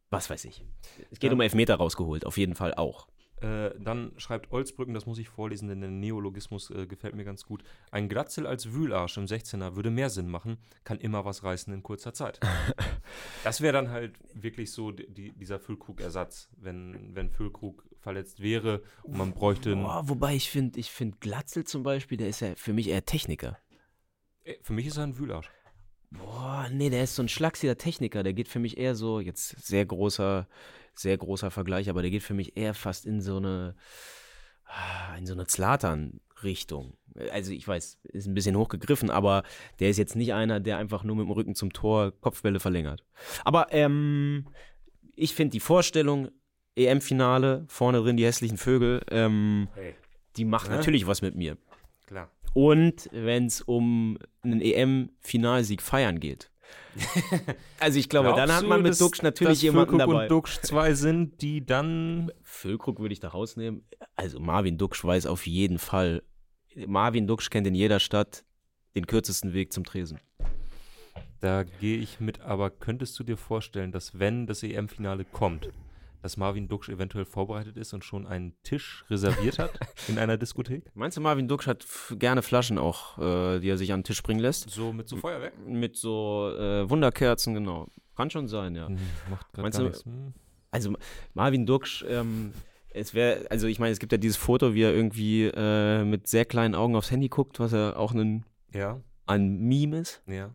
[0.09, 0.65] Was weiß ich.
[1.11, 1.33] Es geht Ja.
[1.33, 3.07] um Elfmeter rausgeholt, auf jeden Fall auch.
[3.43, 7.43] Äh, dann schreibt Olsbrücken, das muss ich vorlesen, denn der Neologismus äh, gefällt mir ganz
[7.43, 7.63] gut.
[7.91, 11.83] Ein Glatzel als Wühlarsch im 16er würde mehr Sinn machen, kann immer was reißen in
[11.83, 12.39] kurzer Zeit.
[13.43, 18.81] das wäre dann halt wirklich so die, die, dieser Füllkrug-Ersatz, wenn, wenn Füllkrug verletzt wäre
[19.03, 19.75] und man bräuchte.
[19.75, 23.05] Boah, wobei ich finde, ich finde Glatzel zum Beispiel, der ist ja für mich eher
[23.05, 23.57] Techniker.
[24.45, 25.49] Äh, Für mich ist er ein Wühlarsch.
[26.11, 28.23] Boah, nee, der ist so ein schlagsiger Techniker.
[28.23, 30.47] Der geht für mich eher so, jetzt sehr großer,
[30.95, 33.75] sehr großer Vergleich, aber der geht für mich eher fast in so eine,
[34.65, 36.93] ah, in so eine Zlatan-Richtung.
[37.31, 39.43] Also ich weiß, ist ein bisschen hochgegriffen, aber
[39.79, 43.03] der ist jetzt nicht einer, der einfach nur mit dem Rücken zum Tor Kopfbälle verlängert.
[43.45, 44.47] Aber ähm,
[45.15, 46.29] ich finde die Vorstellung,
[46.75, 49.93] EM-Finale, vorne drin die hässlichen Vögel, ähm, Hey,
[50.37, 50.75] die macht Ne?
[50.77, 51.57] natürlich was mit mir.
[52.07, 52.31] klar.
[52.55, 56.51] Und wenn es um einen EM-Finalsieg feiern geht.
[57.79, 60.23] Also ich glaube, dann Glaubst hat du, man mit Duxch natürlich dass jemanden Füllkrug dabei.
[60.23, 62.31] und Duxch zwei sind, die dann.
[62.41, 63.85] Füllkrug würde ich da rausnehmen.
[64.15, 66.23] Also Marvin Duxch weiß auf jeden Fall,
[66.87, 68.43] Marvin Duxch kennt in jeder Stadt
[68.95, 70.19] den kürzesten Weg zum Tresen.
[71.41, 75.69] Da gehe ich mit, aber könntest du dir vorstellen, dass wenn das EM-Finale kommt,
[76.23, 80.85] dass Marvin Duxch eventuell vorbereitet ist und schon einen Tisch reserviert hat in einer Diskothek?
[80.95, 81.85] Meinst du, Marvin Duxch hat
[82.17, 84.69] gerne Flaschen auch, äh, die er sich an den Tisch bringen lässt?
[84.69, 85.53] So mit so Feuerwerk?
[85.67, 87.87] Mit so äh, Wunderkerzen, genau.
[88.15, 88.87] Kann schon sein, ja.
[88.87, 88.97] Hm,
[89.29, 89.91] Macht Meinst du-.
[89.91, 90.33] Hm.
[90.71, 90.95] Also
[91.33, 92.53] Marvin Duxch, ähm,
[92.91, 96.27] es wäre, also ich meine, es gibt ja dieses Foto, wie er irgendwie äh, mit
[96.27, 100.21] sehr kleinen Augen aufs Handy guckt, was ja auch ein, Ja, ein Meme ist.
[100.27, 100.51] ja.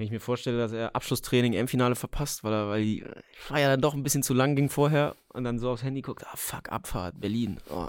[0.00, 3.68] Wenn ich mir vorstelle, dass er Abschlusstraining im Finale verpasst, weil, er, weil die Feier
[3.68, 6.36] dann doch ein bisschen zu lang ging vorher und dann so aufs Handy guckt, ah
[6.36, 7.58] fuck, Abfahrt, Berlin.
[7.68, 7.88] Oh.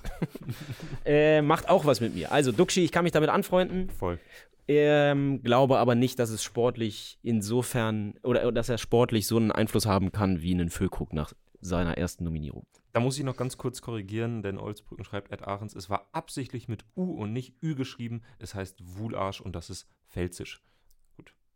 [1.05, 2.33] äh, macht auch was mit mir.
[2.33, 4.19] Also Duxchi, ich kann mich damit anfreunden, Voll.
[4.67, 9.53] ähm, glaube aber nicht, dass es sportlich insofern, oder oder dass er sportlich so einen
[9.53, 12.65] Einfluss haben kann wie einen Füllkrug nach seiner ersten Nominierung.
[12.91, 16.67] Da muss ich noch ganz kurz korrigieren, denn Olsbrücken schreibt Ed Ahrens, es war absichtlich
[16.67, 18.21] mit U und nicht Ü geschrieben.
[18.37, 20.61] Es heißt Wularsch und das ist Pfälzisch.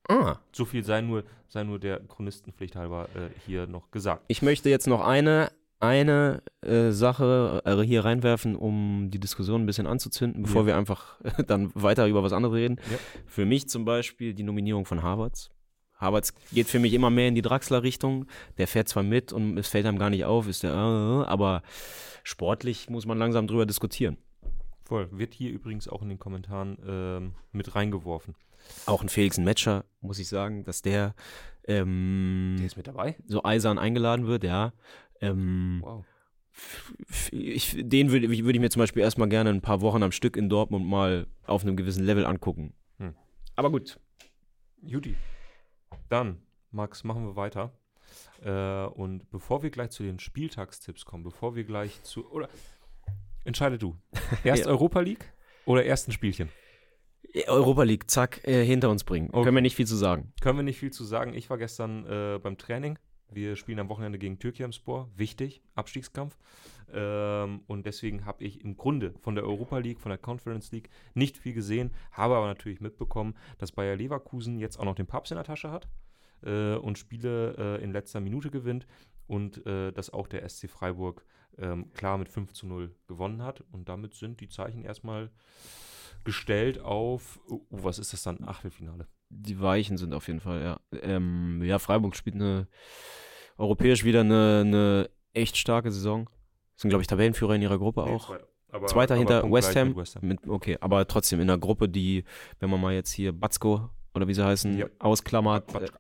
[0.08, 0.38] Ah.
[0.52, 4.24] So viel sei nur, sei nur der Chronistenpflicht halber äh, hier noch gesagt.
[4.28, 9.66] Ich möchte jetzt noch eine, eine äh, Sache äh, hier reinwerfen, um die Diskussion ein
[9.66, 10.68] bisschen anzuzünden, bevor Ja.
[10.68, 12.78] wir einfach dann weiter über was anderes reden.
[12.92, 12.98] Ja.
[13.26, 15.50] Für mich zum Beispiel die Nominierung von Harvards.
[15.98, 18.26] Havertz geht für mich immer mehr in die Draxler-Richtung.
[18.58, 21.62] Der fährt zwar mit und es fällt einem gar nicht auf, ist der, äh, aber
[22.24, 24.18] sportlich muss man langsam drüber diskutieren.
[24.84, 25.08] Voll.
[25.12, 28.36] Wird hier übrigens auch in den Kommentaren ähm, mit reingeworfen.
[28.86, 31.16] Auch ein Felix Metscher, muss ich sagen, dass der,
[31.68, 33.16] ähm, Der ist mit dabei?
[33.28, 34.74] so eisern eingeladen wird, ja.
[35.22, 36.06] Ähm, Wow.
[37.32, 40.12] ich, den würde ich- würde ich mir zum Beispiel erstmal gerne ein paar Wochen am
[40.12, 42.74] Stück in Dortmund mal auf einem gewissen Level angucken.
[42.98, 43.16] Hm.
[43.56, 44.00] Aber gut.
[44.82, 45.16] Juti.
[46.10, 47.72] Dann, Max, machen wir weiter.
[48.44, 52.30] Äh, und bevor wir gleich zu den Spieltagstipps kommen, bevor wir gleich zu.
[52.30, 52.50] Oder
[53.44, 53.98] entscheide du.
[54.44, 54.72] Erst Ja.
[54.72, 55.34] Europa League
[55.66, 56.50] oder erst ein Spielchen?
[57.48, 59.30] Europa League, zack, äh, hinter uns bringen.
[59.32, 59.44] Okay.
[59.44, 60.34] Können wir nicht viel zu sagen.
[60.42, 61.34] Können wir nicht viel zu sagen.
[61.34, 62.98] Ich war gestern äh, beim Training.
[63.32, 65.10] Wir spielen am Wochenende gegen Türkiyemspor.
[65.16, 66.38] Wichtig, Abstiegskampf.
[66.94, 70.90] Ähm, und deswegen habe ich im Grunde von der Europa League, von der Conference League
[71.14, 75.32] nicht viel gesehen, habe aber natürlich mitbekommen, dass Bayer Leverkusen jetzt auch noch den Papst
[75.32, 75.88] in der Tasche hat
[76.44, 78.86] äh, und Spiele äh, in letzter Minute gewinnt
[79.28, 81.26] und äh, dass auch der SC Freiburg
[81.58, 83.64] ähm, klar mit 5 zu 0 gewonnen hat.
[83.72, 85.32] Und damit sind die Zeichen erstmal
[86.26, 88.44] gestellt auf, oh, was ist das dann?
[88.46, 89.08] Achtelfinale.
[89.30, 90.80] Die Weichen sind auf jeden Fall, ja.
[91.02, 92.68] Ähm, ja, Freiburg spielt eine
[93.58, 96.30] europäisch wieder eine, eine echt starke Saison.
[96.76, 98.28] Sind, glaube ich, Tabellenführer in ihrer Gruppe auch.
[98.28, 99.96] Zweiter, aber, Zweiter aber hinter West Ham.
[99.96, 100.28] West Ham.
[100.28, 102.24] Mit, okay, aber trotzdem in einer Gruppe, die,
[102.60, 104.88] wenn man mal jetzt hier Batzko oder wie sie heißen, Ja.
[105.00, 106.00] ausklammert, Batschka.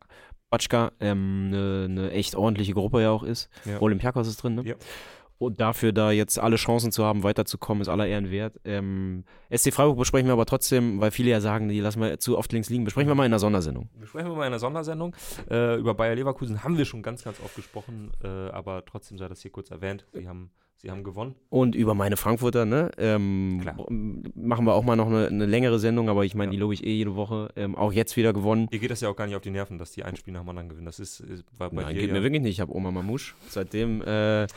[0.49, 3.49] Batschka, ähm, eine, eine echt ordentliche Gruppe ja auch ist.
[3.65, 3.81] Ja.
[3.81, 4.63] Olympiakos ist drin, ne?
[4.65, 4.75] Ja.
[5.37, 8.59] Und dafür da jetzt alle Chancen zu haben, weiterzukommen, ist aller Ehren wert.
[8.63, 12.37] Ähm, SC Freiburg besprechen wir aber trotzdem, weil viele ja sagen, die lassen wir zu
[12.37, 13.89] oft links liegen, besprechen wir mal in einer Sondersendung.
[13.99, 15.15] Besprechen wir mal in einer Sondersendung.
[15.49, 19.27] Äh, über Bayer Leverkusen haben wir schon ganz, ganz oft gesprochen, äh, aber trotzdem sei
[19.27, 20.05] das hier kurz erwähnt.
[20.13, 21.35] Sie haben, sie haben gewonnen.
[21.49, 22.91] Und über meine Frankfurter, ne?
[22.97, 23.75] Ähm, Klar.
[23.89, 26.51] machen wir auch mal noch eine, eine längere Sendung, aber ich meine, Ja.
[26.53, 27.49] die lobe ich eh jede Woche.
[27.55, 28.67] Ähm, auch jetzt wieder gewonnen.
[28.71, 30.41] Ihr geht das ja auch gar nicht auf die Nerven, dass die ein Spiel nach
[30.41, 30.85] dem anderen gewinnen.
[30.85, 32.53] Das ist, ist war bei Nein, dir geht ja, mir wirklich nicht.
[32.53, 33.33] Ich habe Oma Mamouche.
[33.49, 34.47] Seitdem, äh,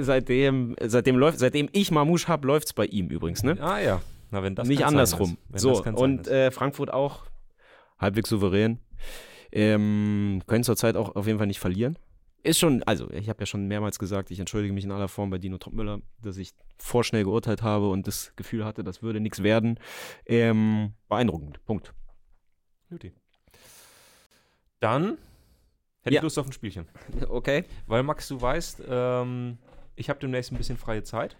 [0.00, 3.56] seitdem, seitdem läuft, seitdem ich Mamouche habe, läuft es bei ihm übrigens, ne?
[3.60, 5.36] Ah ja, na wenn das nicht andersrum.
[5.54, 7.24] So, das und äh, Frankfurt auch
[7.98, 8.78] halbwegs souverän.
[9.54, 11.98] Ähm, können zurzeit auch auf jeden Fall nicht verlieren.
[12.44, 15.30] Ist schon, also ich habe ja schon mehrmals gesagt, ich entschuldige mich in aller Form
[15.30, 19.42] bei Dino Topmüller, dass ich vorschnell geurteilt habe und das Gefühl hatte, das würde nichts
[19.44, 19.78] werden.
[20.26, 21.64] Ähm, beeindruckend.
[21.64, 21.94] Punkt.
[22.90, 23.12] Juti.
[24.80, 25.18] Dann
[26.02, 26.20] hätte Ja.
[26.20, 26.88] ich Lust auf ein Spielchen.
[27.28, 27.64] Okay.
[27.86, 29.58] Weil Max, du weißt, ähm,
[29.94, 31.36] ich habe demnächst ein bisschen freie Zeit.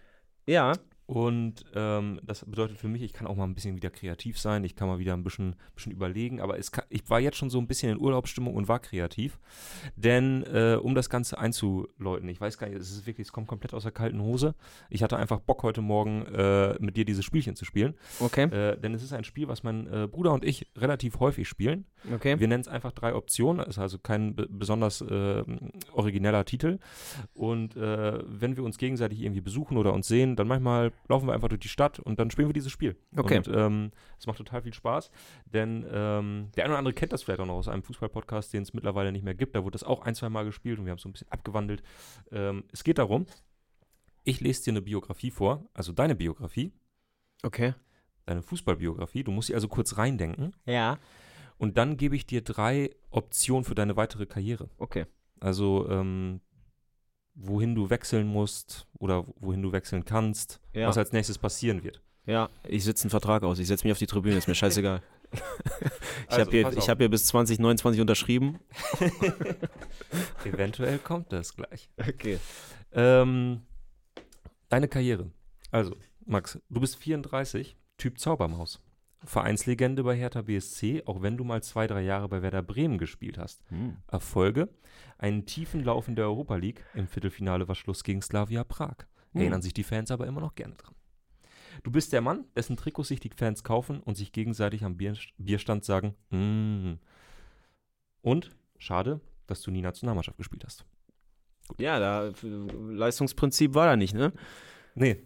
[0.47, 0.73] Ja.
[1.13, 4.63] Und ähm, das bedeutet für mich, ich kann auch mal ein bisschen wieder kreativ sein,
[4.63, 7.59] ich kann mal wieder ein bisschen, bisschen überlegen, aber kann, ich war jetzt schon so
[7.59, 9.37] ein bisschen in Urlaubsstimmung und war kreativ.
[9.95, 13.47] Denn äh, um das Ganze einzuläuten, ich weiß gar nicht, es ist wirklich, es kommt
[13.47, 14.55] komplett aus der kalten Hose.
[14.89, 17.93] Ich hatte einfach Bock heute Morgen äh, mit dir dieses Spielchen zu spielen.
[18.19, 18.45] Okay.
[18.45, 21.85] Äh, denn es ist ein Spiel, was mein äh, Bruder und ich relativ häufig spielen.
[22.11, 22.39] Okay.
[22.39, 25.43] Wir nennen es einfach drei Optionen, ist also kein be besonders äh,
[25.91, 26.79] origineller Titel.
[27.35, 31.33] Und äh, wenn wir uns gegenseitig irgendwie besuchen oder uns sehen, dann manchmal laufen wir
[31.33, 32.95] einfach durch die Stadt und dann spielen wir dieses Spiel.
[33.15, 33.37] Okay.
[33.37, 35.11] Und ähm, es macht total viel Spaß,
[35.45, 38.63] denn ähm, der eine oder andere kennt das vielleicht auch noch aus einem Fußballpodcast, den
[38.63, 39.55] es mittlerweile nicht mehr gibt.
[39.55, 41.31] Da wurde das auch ein, zwei Mal gespielt und wir haben es so ein bisschen
[41.31, 41.83] abgewandelt.
[42.31, 43.25] Ähm, es geht darum,
[44.23, 46.71] ich lese dir eine Biografie vor, also deine Biografie,
[47.43, 47.73] Okay.
[48.25, 49.23] deine Fußballbiografie.
[49.23, 50.55] Du musst sie also kurz reindenken.
[50.65, 50.97] Ja.
[51.57, 54.69] Und dann gebe ich dir drei Optionen für deine weitere Karriere.
[54.77, 55.05] Okay.
[55.39, 56.39] Also, ähm,
[57.35, 60.87] wohin du wechseln musst oder wohin du wechseln kannst, Ja.
[60.87, 62.01] was als nächstes passieren wird.
[62.25, 63.59] Ja, ich sitze einen Vertrag aus.
[63.59, 65.01] Ich setze mich auf die Tribüne, ist mir scheißegal.
[65.33, 65.41] ich
[66.29, 68.59] Also, habe hier, ich hab hier bis 2029 unterschrieben.
[70.45, 71.89] Eventuell kommt das gleich.
[71.97, 72.39] Okay.
[72.91, 73.63] Ähm,
[74.69, 75.31] deine Karriere.
[75.71, 78.81] Also, Max, du bist 34, Typ Zaubermaus.
[79.25, 83.37] Vereinslegende bei Hertha BSC, auch wenn du mal zwei, drei Jahre bei Werder Bremen gespielt
[83.37, 83.63] hast.
[83.69, 83.97] Hm.
[84.07, 84.69] Erfolge,
[85.17, 86.83] einen tiefen Lauf in der Europa League.
[86.93, 88.95] Im Viertelfinale war Schluss gegen Slavia Prag.
[89.33, 90.93] Erinnern sich die Fans aber immer noch gerne dran.
[91.81, 95.17] Du bist der Mann, dessen Trikots sich die Fans kaufen und sich gegenseitig am Bier,
[95.37, 96.99] Bierstand sagen, mm.
[98.21, 100.85] Und, schade, dass du nie Nationalmannschaft gespielt hast.
[101.77, 104.31] Ja, da Leistungsprinzip war da nicht, ne?
[104.95, 105.23] Nee,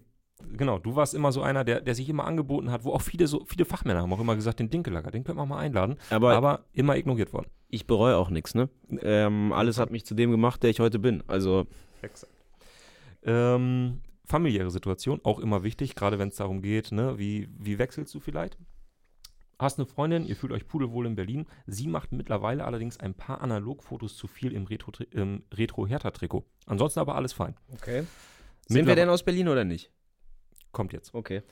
[0.56, 0.80] genau.
[0.80, 3.43] Du warst immer so einer, der, der sich immer angeboten hat, wo auch viele so
[3.45, 6.65] viele Fachmänner haben auch immer gesagt, den Dinkelager, den können wir mal einladen, Aber, aber
[6.73, 7.47] immer ignoriert worden.
[7.69, 8.69] ich bereue auch nichts, ne?
[9.02, 11.23] Ähm, alles hat mich zu dem gemacht, der ich heute bin.
[11.28, 11.65] Also,
[12.02, 12.32] Exakt.
[13.23, 18.13] Ähm, familiäre Situation, auch immer wichtig, gerade wenn es darum geht, ne, wie, wie wechselst
[18.13, 18.58] du vielleicht?
[19.60, 21.47] Hast eine Freundin, ihr fühlt euch pudelwohl in Berlin.
[21.65, 24.91] Sie macht mittlerweile allerdings ein paar Analogfotos zu viel im Retro,
[25.52, 26.45] Retro-Hertha-Trikot.
[26.67, 27.56] Ansonsten aber alles fein.
[27.73, 28.04] okay.
[28.67, 29.91] Sind wir denn aus Berlin oder nicht?
[30.71, 31.13] Kommt jetzt.
[31.13, 31.43] Okay.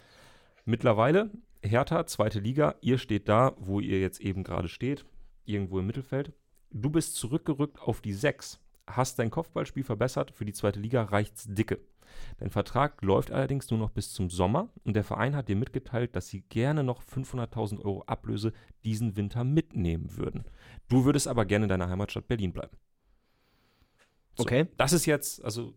[0.66, 2.76] Mittlerweile Hertha, zweite Liga.
[2.82, 5.06] Ihr steht da, wo ihr jetzt eben gerade steht.
[5.46, 6.34] irgendwo im Mittelfeld.
[6.72, 11.46] Du bist zurückgerückt auf die 6, hast dein Kopfballspiel verbessert, für die zweite Liga reicht's
[11.48, 11.80] dicke.
[12.40, 16.16] Dein Vertrag läuft allerdings nur noch bis zum Sommer und der Verein hat dir mitgeteilt,
[16.16, 20.46] dass sie gerne noch 500.000 Euro Ablöse diesen Winter mitnehmen würden.
[20.90, 22.76] Du würdest aber gerne in deiner Heimatstadt Berlin bleiben.
[24.36, 24.68] So, Okay.
[24.78, 25.74] Das ist jetzt, also,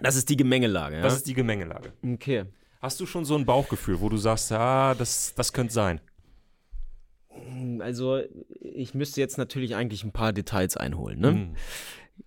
[0.00, 1.02] Das ist die Gemengelage, ja?
[1.02, 1.92] das ist die Gemengelage.
[2.04, 2.44] okay.
[2.80, 6.00] Hast du schon so ein Bauchgefühl, wo du sagst, ja, das, das könnte sein?
[7.80, 8.20] Also,
[8.60, 11.30] ich müsste jetzt natürlich eigentlich ein paar Details einholen, ne?
[11.32, 11.56] Mhm.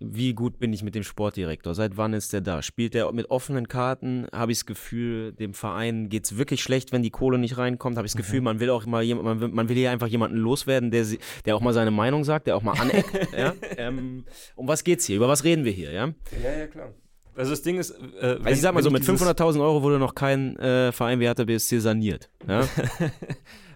[0.00, 1.72] Wie gut bin ich mit dem Sportdirektor?
[1.74, 2.62] Seit wann ist der da?
[2.62, 4.26] Spielt der mit offenen Karten?
[4.32, 7.96] Habe ich das Gefühl, dem Verein geht es wirklich schlecht, wenn die Kohle nicht reinkommt?
[7.96, 10.08] Habe ich das Gefühl, man will auch mal jemand, man will, man will hier einfach
[10.08, 13.08] jemanden loswerden, der, sie- der auch mal seine Meinung sagt, der auch mal aneckt.
[13.38, 13.54] ja?
[13.76, 14.24] ähm,
[14.56, 15.14] um was geht's hier?
[15.16, 15.92] Über was reden wir hier?
[15.92, 16.12] Ja?
[16.42, 16.92] Ja, ja, klar.
[17.36, 19.98] Also das Ding ist, äh, Also ich sag mal so, mit dieses- 500.000 Euro wurde
[19.98, 22.30] noch kein äh, Verein wie Hertha BSC saniert.
[22.46, 22.66] Ja?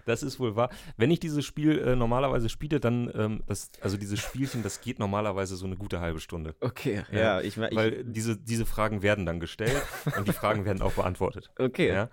[0.05, 0.69] Das ist wohl wahr.
[0.97, 4.97] Wenn ich dieses Spiel äh, normalerweise spiele, dann, ähm, das, also dieses Spielchen, das geht
[4.97, 6.55] normalerweise so eine gute halbe Stunde.
[6.61, 9.79] Okay, Ja, ich, Weil diese, diese Fragen werden dann gestellt
[10.17, 11.51] und die Fragen werden auch beantwortet.
[11.59, 11.89] okay.
[11.89, 12.09] Ja?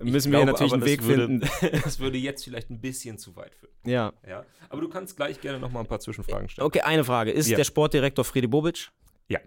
[0.00, 1.48] Müssen wir glaube natürlich einen Weg würde, finden.
[1.84, 3.72] Das würde jetzt vielleicht ein bisschen zu weit führen.
[3.84, 4.14] Ja.
[4.26, 4.44] Ja?
[4.70, 6.64] Aber du kannst gleich gerne noch mal ein paar Zwischenfragen stellen.
[6.64, 7.32] Okay, eine Frage.
[7.32, 7.58] Ist Ja.
[7.58, 8.88] der Sportdirektor Friede Bobic?
[9.28, 9.40] Ja.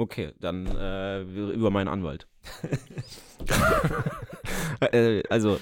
[0.00, 2.26] Okay, dann äh, über meinen Anwalt.
[4.92, 5.60] äh, also,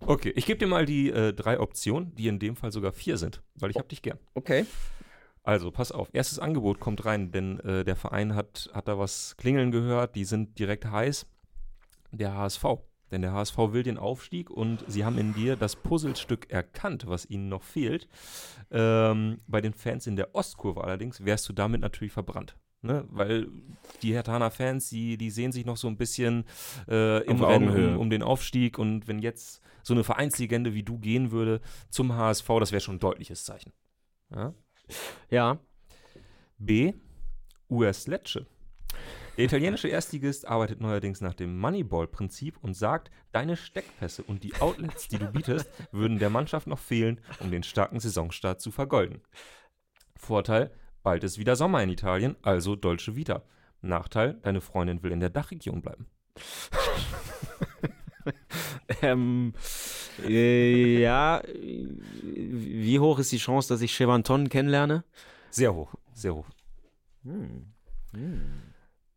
[0.00, 3.16] Okay, ich gebe dir mal die äh, drei Optionen, die in dem Fall sogar vier
[3.16, 4.18] sind, weil ich habe dich gern.
[4.34, 4.66] okay.
[5.42, 6.10] Also, pass auf.
[6.12, 10.16] Erstes Angebot kommt rein, denn äh, der Verein hat, hat da was klingeln gehört.
[10.16, 11.24] Die sind direkt heiß.
[12.10, 12.64] Der HSV.
[13.10, 17.30] Denn der HSV will den Aufstieg und sie haben in dir das Puzzlestück erkannt, was
[17.30, 18.06] ihnen noch fehlt.
[18.70, 22.56] Ähm, bei den Fans in der Ostkurve allerdings wärst du damit natürlich verbrannt.
[22.82, 23.04] Ne?
[23.08, 23.48] Weil
[24.02, 26.44] die Hertaner Fans, die, die sehen sich noch so ein bisschen
[26.88, 28.78] äh, im Rennen um, um den Aufstieg.
[28.78, 31.60] Und wenn jetzt so eine Vereinslegende wie du gehen würde
[31.90, 33.72] zum HSV, das wäre schon ein deutliches Zeichen.
[34.30, 34.54] Ja?
[35.30, 35.58] Ja.
[36.58, 36.94] B.
[37.68, 38.46] US Lecce.
[39.36, 45.08] Der italienische Erstligist arbeitet neuerdings nach dem Moneyball-Prinzip und sagt, deine Steckpässe und die Outlets,
[45.08, 49.20] die du bietest, würden der Mannschaft noch fehlen, um den starken Saisonstart zu vergolden.
[50.16, 50.70] Vorteil,
[51.06, 53.44] bald ist wieder Sommer in Italien, also Dolce Vita.
[53.80, 56.06] Nachteil, deine Freundin will in der Dachregion bleiben.
[59.02, 59.52] Ähm,
[60.24, 65.04] äh, ja, wie hoch ist die Chance, dass ich Chevanton kennenlerne?
[65.50, 66.46] Sehr hoch, sehr hoch.
[67.22, 67.72] Hm.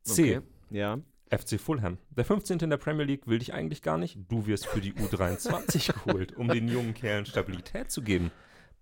[0.04, 0.38] C.
[0.38, 0.48] Okay.
[0.70, 1.00] Ja.
[1.32, 1.98] FC Fulham.
[2.12, 2.60] Der 15.
[2.60, 4.18] in der Premier League will dich eigentlich gar nicht.
[4.28, 8.32] Du wirst für die U23 geholt, um den jungen Kerlen Stabilität zu geben.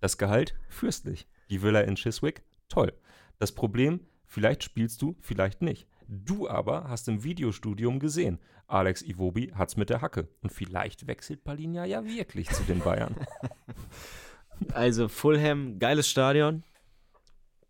[0.02, 1.28] Das Gehalt fürstlich.
[1.50, 2.94] Die Villa in Chiswick toll.
[3.40, 5.88] Das Problem, vielleicht spielst du, vielleicht nicht.
[6.08, 10.28] Du aber hast im Videostudium gesehen, Alex Iwobi hat's mit der Hacke.
[10.42, 13.16] Und vielleicht wechselt Palinja ja wirklich zu den Bayern.
[14.74, 16.64] Also Fulham, geiles Stadion.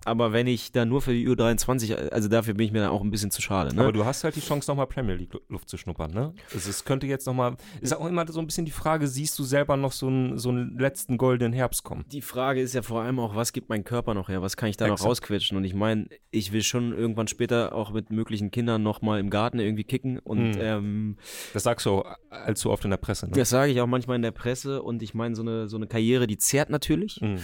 [0.07, 3.01] Aber wenn ich da nur für die U23, also dafür bin ich mir dann auch
[3.01, 3.75] ein bisschen zu schade.
[3.75, 3.81] Ne?
[3.81, 6.33] Aber du hast halt die Chance, nochmal Premier League Lu- Luft zu schnuppern, ne?
[6.53, 9.43] Also es könnte jetzt nochmal, ist auch immer so ein bisschen die Frage, siehst du
[9.43, 12.05] selber noch so einen, so einen letzten goldenen Herbst kommen?
[12.11, 14.41] die Frage ist ja vor allem auch, was gibt mein Körper noch her?
[14.41, 15.09] Was kann ich da noch Exakt.
[15.09, 15.57] rausquetschen?
[15.57, 19.59] Und ich meine, ich will schon irgendwann später auch mit möglichen Kindern nochmal im Garten
[19.59, 20.19] irgendwie kicken.
[20.19, 20.61] Und Hm.
[20.61, 21.17] ähm,
[21.53, 23.33] Das sagst du auch allzu oft in der Presse, ne?
[23.35, 24.81] das sage ich auch manchmal in der Presse.
[24.81, 27.19] Und ich meine, so eine, so eine Karriere, die zehrt natürlich.
[27.21, 27.39] Mhm.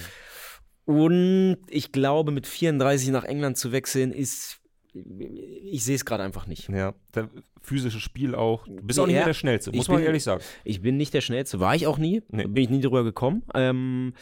[0.86, 4.60] Und ich glaube, mit 34 nach England zu wechseln, ist.
[4.94, 6.70] Ich sehe es gerade einfach nicht.
[6.70, 7.30] Ja, der
[7.64, 8.68] physische Spiel auch.
[8.68, 10.44] Du bist auch nicht mehr der Schnellste, muss ich man bin- ehrlich sagen.
[10.64, 12.22] Ich bin nicht der Schnellste, war ich auch nie.
[12.30, 12.46] Nee.
[12.46, 13.42] Bin ich nie drüber gekommen.
[13.56, 14.14] Ähm,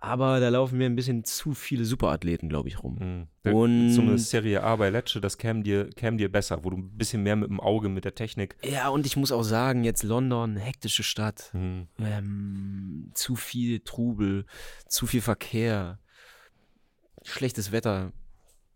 [0.00, 3.28] aber da laufen mir ein bisschen zu viele Superathleten, glaube ich, rum.
[3.44, 3.52] Mhm.
[3.52, 6.76] Und- So eine Serie A bei Lecce, das käme dir, käm dir besser, wo du
[6.76, 8.56] ein bisschen mehr mit dem Auge, mit der Technik.
[8.64, 11.50] Ja, und ich muss auch sagen, jetzt London, hektische Stadt.
[11.52, 11.88] Mhm.
[12.00, 14.44] Ähm, zu viel Trubel,
[14.86, 15.98] zu viel Verkehr,
[17.24, 18.12] schlechtes Wetter.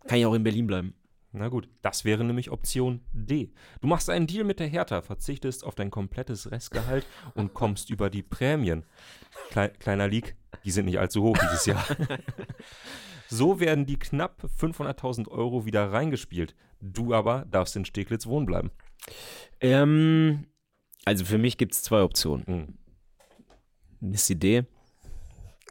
[0.07, 0.95] Kann ich auch in Berlin bleiben.
[1.33, 3.53] Na gut, das wäre nämlich Option D.
[3.83, 8.09] Du machst einen Deal mit der Hertha, verzichtest auf dein komplettes Restgehalt und kommst über
[8.09, 8.85] die Prämien.
[9.51, 11.85] Klei kleiner Leak, die sind nicht allzu hoch dieses Jahr.
[13.29, 16.55] so werden die knapp 500.000 Euro wieder reingespielt.
[16.81, 18.71] Du aber darfst in Steglitz wohnen bleiben.
[19.61, 20.47] Ähm,
[21.05, 22.79] also für mich gibt es zwei Optionen.
[24.01, 24.13] Mhm.
[24.13, 24.65] Ist die Idee.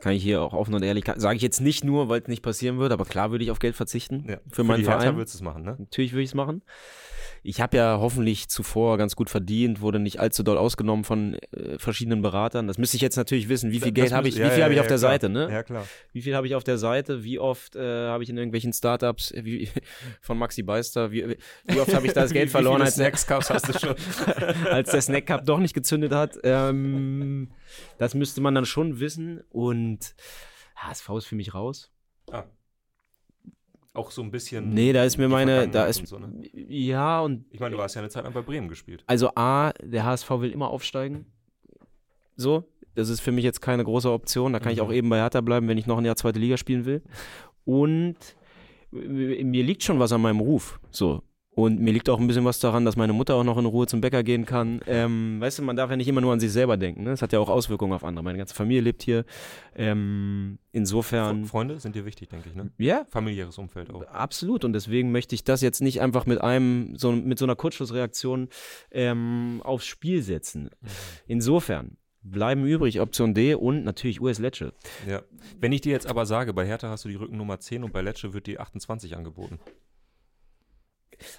[0.01, 2.43] Kann ich hier auch offen und ehrlich, sage ich jetzt nicht nur, weil es nicht
[2.43, 5.15] passieren wird, aber klar würde ich auf Geld verzichten Ja, für meinen die Verein.
[5.15, 5.75] würdest du es machen, ne?
[5.79, 6.61] Natürlich würde ich es machen.
[7.47, 11.77] Ich habe ja hoffentlich zuvor ganz gut verdient, wurde nicht allzu doll ausgenommen von äh,
[11.77, 12.67] verschiedenen Beratern.
[12.67, 13.71] Das müsste ich jetzt natürlich wissen.
[13.71, 15.47] Wie viel Geld habe ich, wie viel habe ich auf der Seite, ne?
[15.51, 15.85] Ja, klar.
[16.11, 17.23] Wie viel habe ich auf der Seite?
[17.23, 19.69] Wie oft äh, habe ich in irgendwelchen Startups wie,
[20.21, 23.11] von Maxi Beister, wie, wie oft habe ich das Geld Wie- verloren, Wie als der,
[23.11, 23.95] hast du schon?
[24.71, 26.39] als der Snack Cup doch nicht gezündet hat?
[26.43, 27.51] Ähm,
[27.99, 29.43] das müsste man dann schon wissen.
[29.51, 30.15] Und
[30.77, 31.91] HSV ist für mich raus.
[33.95, 34.69] Auch so ein bisschen.
[34.73, 36.31] Nee, da ist mir meine, da ist, und so, ne?
[36.53, 39.03] ja und Ich meine, du hast ja eine Zeit lang bei Bremen gespielt.
[39.07, 41.25] Also A, der HSV will immer aufsteigen.
[42.35, 44.53] So, das ist für mich jetzt keine große Option.
[44.53, 44.85] Da kann ich Mhm.
[44.85, 47.01] auch eben bei Hertha bleiben, wenn ich noch ein Jahr zweite Liga spielen will.
[47.63, 48.15] Und
[48.93, 50.79] äh, mir liegt schon was an meinem Ruf.
[50.91, 51.23] So.
[51.55, 53.87] Und mir liegt auch ein bisschen was daran, dass meine Mutter auch noch in Ruhe
[53.87, 54.81] zum Bäcker gehen kann.
[54.87, 57.03] Ähm, weißt du, man darf ja nicht immer nur an sich selber denken.
[57.03, 57.11] Ne?
[57.11, 58.23] Das hat ja auch Auswirkungen auf andere.
[58.25, 59.23] Meine ganze Familie lebt hier.
[59.73, 62.71] Ähm, insofern, Fre- Freunde sind dir wichtig, denke ich, ne?
[62.77, 64.03] ja, Familiäres Umfeld auch.
[64.07, 67.55] Absolut und deswegen möchte ich das jetzt nicht einfach mit einem so mit so einer
[67.55, 68.49] Kurzschlussreaktion
[68.91, 70.69] ähm, aufs Spiel setzen.
[71.27, 74.73] Insofern bleiben übrig Option D und natürlich US Lecce.
[75.07, 75.21] Ja.
[75.59, 78.01] Wenn ich dir jetzt aber sage, bei Hertha hast du die Rückennummer 10 und bei
[78.01, 79.59] Lecce wird die 28 angeboten.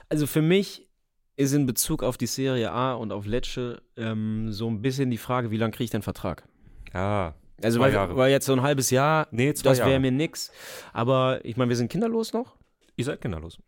[0.09, 0.89] Also für mich
[1.37, 5.19] ist in Bezug auf die Serie A und auf Lecce ähm, so ein bisschen die
[5.19, 6.49] Frage, wie lange kriege ich denn Vertrag?
[6.95, 7.35] Ja.
[7.63, 8.17] Also Zwei weil, Jahre.
[8.17, 10.51] weil jetzt so ein halbes Jahr, Nee, zwei das wäre mir nix.
[10.93, 12.57] Aber ich meine, wir sind kinderlos noch.
[12.97, 13.59] Ihr seid kinderlos.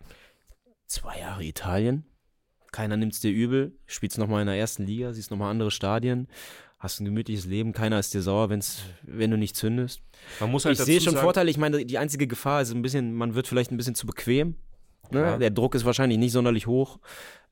[0.86, 2.04] Zwei Jahre Italien.
[2.72, 3.78] Keiner nimmt es dir übel.
[3.86, 6.28] Spielst nochmal in der ersten Liga, siehst nochmal andere Stadien.
[6.78, 7.72] Hast ein gemütliches Leben.
[7.72, 10.00] Keiner ist dir sauer, wenn's, wenn du nicht zündest.
[10.38, 11.50] Man muss halt ich sehe schon sagen, Vorteile.
[11.50, 14.54] Ich meine, die einzige Gefahr ist ein bisschen, man wird vielleicht ein bisschen zu bequem.
[15.12, 15.38] Ne?
[15.38, 16.98] Der Druck ist wahrscheinlich nicht sonderlich hoch.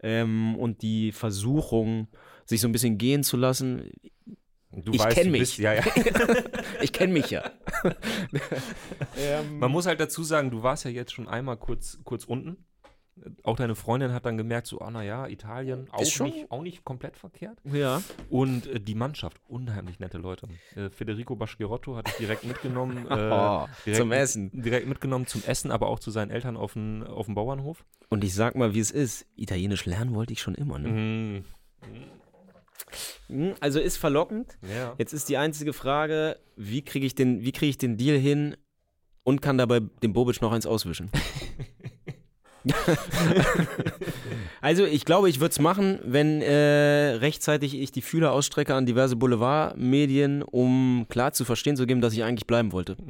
[0.02, 2.08] Ähm, und die Versuchung,
[2.44, 3.90] sich so ein bisschen gehen zu lassen.
[4.72, 5.40] Du Ich weißt, kenn du mich.
[5.40, 5.82] Bist, ja, ja.
[6.82, 7.50] Ich kenne mich ja.
[9.58, 12.64] Man muss halt dazu sagen, du warst ja jetzt schon einmal kurz, kurz unten.
[13.44, 17.16] Auch deine Freundin hat dann gemerkt, so, ah, naja, Italien, auch nicht, auch nicht komplett
[17.16, 17.58] verkehrt.
[17.64, 18.02] Ja.
[18.28, 20.48] Und äh, die Mannschaft, unheimlich nette Leute.
[20.74, 23.06] Äh, Federico Baschirotto hatte ich direkt mitgenommen.
[23.10, 24.50] Äh, Oh, direkt, zum Essen.
[24.52, 27.84] Direkt mitgenommen zum Essen, aber auch zu seinen Eltern auf dem auf dem Bauernhof.
[28.10, 29.26] Und ich sag mal, wie es ist.
[29.34, 30.78] Italienisch lernen wollte ich schon immer.
[30.78, 31.42] Ne?
[33.28, 34.58] Mhm, Also ist verlockend.
[34.62, 34.94] Ja.
[34.98, 38.56] Jetzt ist die einzige Frage, wie kriege ich, den- wie krieg ich den Deal hin
[39.24, 41.10] und kann dabei dem Bobic noch eins auswischen?
[44.60, 48.86] also ich glaube, ich würde es machen, wenn äh, rechtzeitig ich die Fühler ausstrecke an
[48.86, 52.96] diverse Boulevardmedien, um klar zu verstehen zu geben, dass ich eigentlich bleiben wollte.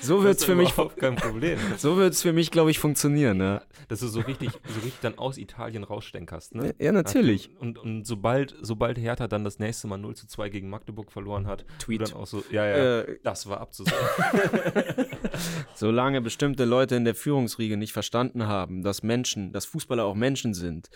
[0.00, 1.58] so wird es für mich, kein Problem.
[1.78, 3.40] so wird's für mich, glaube ich, funktionieren.
[3.40, 6.74] Ja, Dass du so richtig, so richtig dann aus Italien rausstänkerst, ne?
[6.78, 7.50] ja natürlich.
[7.60, 11.46] Und, und sobald, sobald Hertha dann das nächste Mal 0 zu 2 gegen Magdeburg verloren
[11.46, 12.02] hat, Tweet.
[12.02, 13.96] dann auch so, ja, ja, Äh, das war abzusehen.
[15.74, 20.54] Solange bestimmte Leute in der Führungsriege nicht verstanden haben, dass Menschen, dass Fußballer auch Menschen
[20.54, 20.90] sind,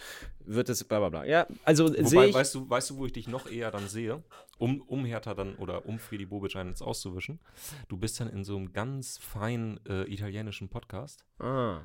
[0.44, 1.24] wird es bla bla bla.
[1.24, 2.34] Ja, also sehe Wobei, ich.
[2.34, 4.22] weißt du, weißt du, wo ich dich noch eher dann sehe,
[4.58, 7.40] um, um Hertha dann oder um Friedi Bobic eins auszuwischen?
[7.88, 11.24] Du bist dann in so einem ganz feinen äh, italienischen Podcast.
[11.38, 11.80] ah,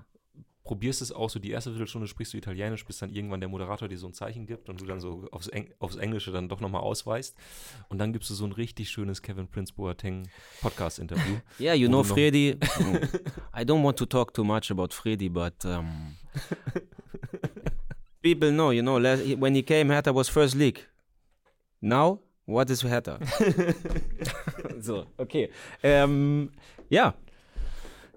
[0.64, 3.90] Probierst es auch so, die erste Viertelstunde sprichst du Italienisch, bis dann irgendwann der Moderator
[3.90, 6.62] dir so ein Zeichen gibt und du dann so aufs, Eng aufs Englische dann doch
[6.62, 7.36] nochmal ausweist.
[7.90, 10.30] Und dann gibst du so ein richtig schönes Kevin Prince Boateng
[10.62, 11.40] Podcast-Interview.
[11.60, 12.52] yeah, you know Freddy.
[13.54, 16.16] I don't want to talk too much about Freddy, but um,
[18.22, 19.02] people know, you know,
[19.38, 20.80] when he came, Hertha was first league.
[21.82, 23.20] Now, what is Hertha?
[24.80, 25.50] so, okay.
[25.82, 26.50] Ähm,
[26.90, 27.14] ja,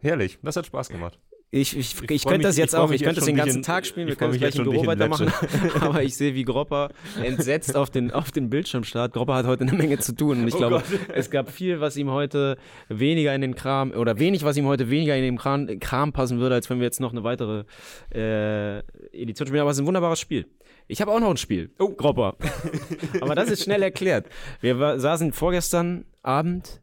[0.03, 1.19] Herrlich, das hat Spaß gemacht.
[1.51, 3.59] Ich, ich, ich, freu könnte mich- das ich jetzt auch, ich könnte das den ganzen
[3.59, 5.33] in- Tag spielen, wir ich können es mich gleich im Büro weitermachen,
[5.81, 6.91] aber ich sehe, wie Gropper
[7.23, 9.12] entsetzt auf den, auf den Bildschirm starrt.
[9.15, 11.01] Gropper hat heute eine Menge zu tun und ich Oh glaube, Gott.
[11.15, 12.59] es gab viel, was ihm heute
[12.89, 16.41] weniger in den Kram, oder wenig, was ihm heute weniger in den Kram, Kram passen
[16.41, 17.65] würde, als wenn wir jetzt noch eine weitere
[18.12, 18.79] äh,
[19.12, 20.47] Edition spielen, aber es ist ein wunderbares Spiel.
[20.88, 21.70] Ich habe auch noch ein Spiel.
[21.79, 22.37] Oh, Gropper.
[23.20, 24.27] aber das ist schnell erklärt.
[24.61, 26.81] Wir saßen vorgestern Abend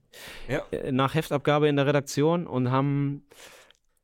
[0.50, 0.63] Ja.
[0.72, 3.24] äh, nach Heftabgabe in der Redaktion und haben,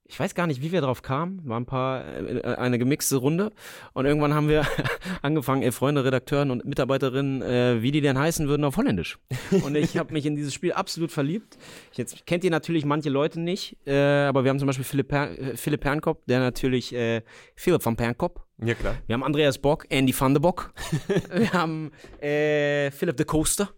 [0.05, 3.51] ich weiß gar nicht, wie wir drauf kamen, war ein paar, äh, eine gemixte Runde
[3.93, 4.65] und irgendwann haben wir
[5.21, 9.19] angefangen, ey, Freunde, Redakteuren und Mitarbeiterinnen, äh, wie die denn heißen würden auf Holländisch.
[9.63, 11.57] Und ich habe mich in dieses Spiel absolut verliebt.
[11.91, 13.95] Jetzt kennt ihr natürlich manche Leute nicht, äh,
[14.27, 17.21] aber wir haben zum Beispiel Philipp, per äh, Philipp Pernkop, der natürlich äh,
[17.55, 18.97] Philipp von Pernkop, Ja, klar.
[19.07, 20.73] wir haben Andreas Bock, Andy van de Bock.
[21.33, 21.91] Wir haben
[22.21, 23.69] äh, Philipp de Coaster.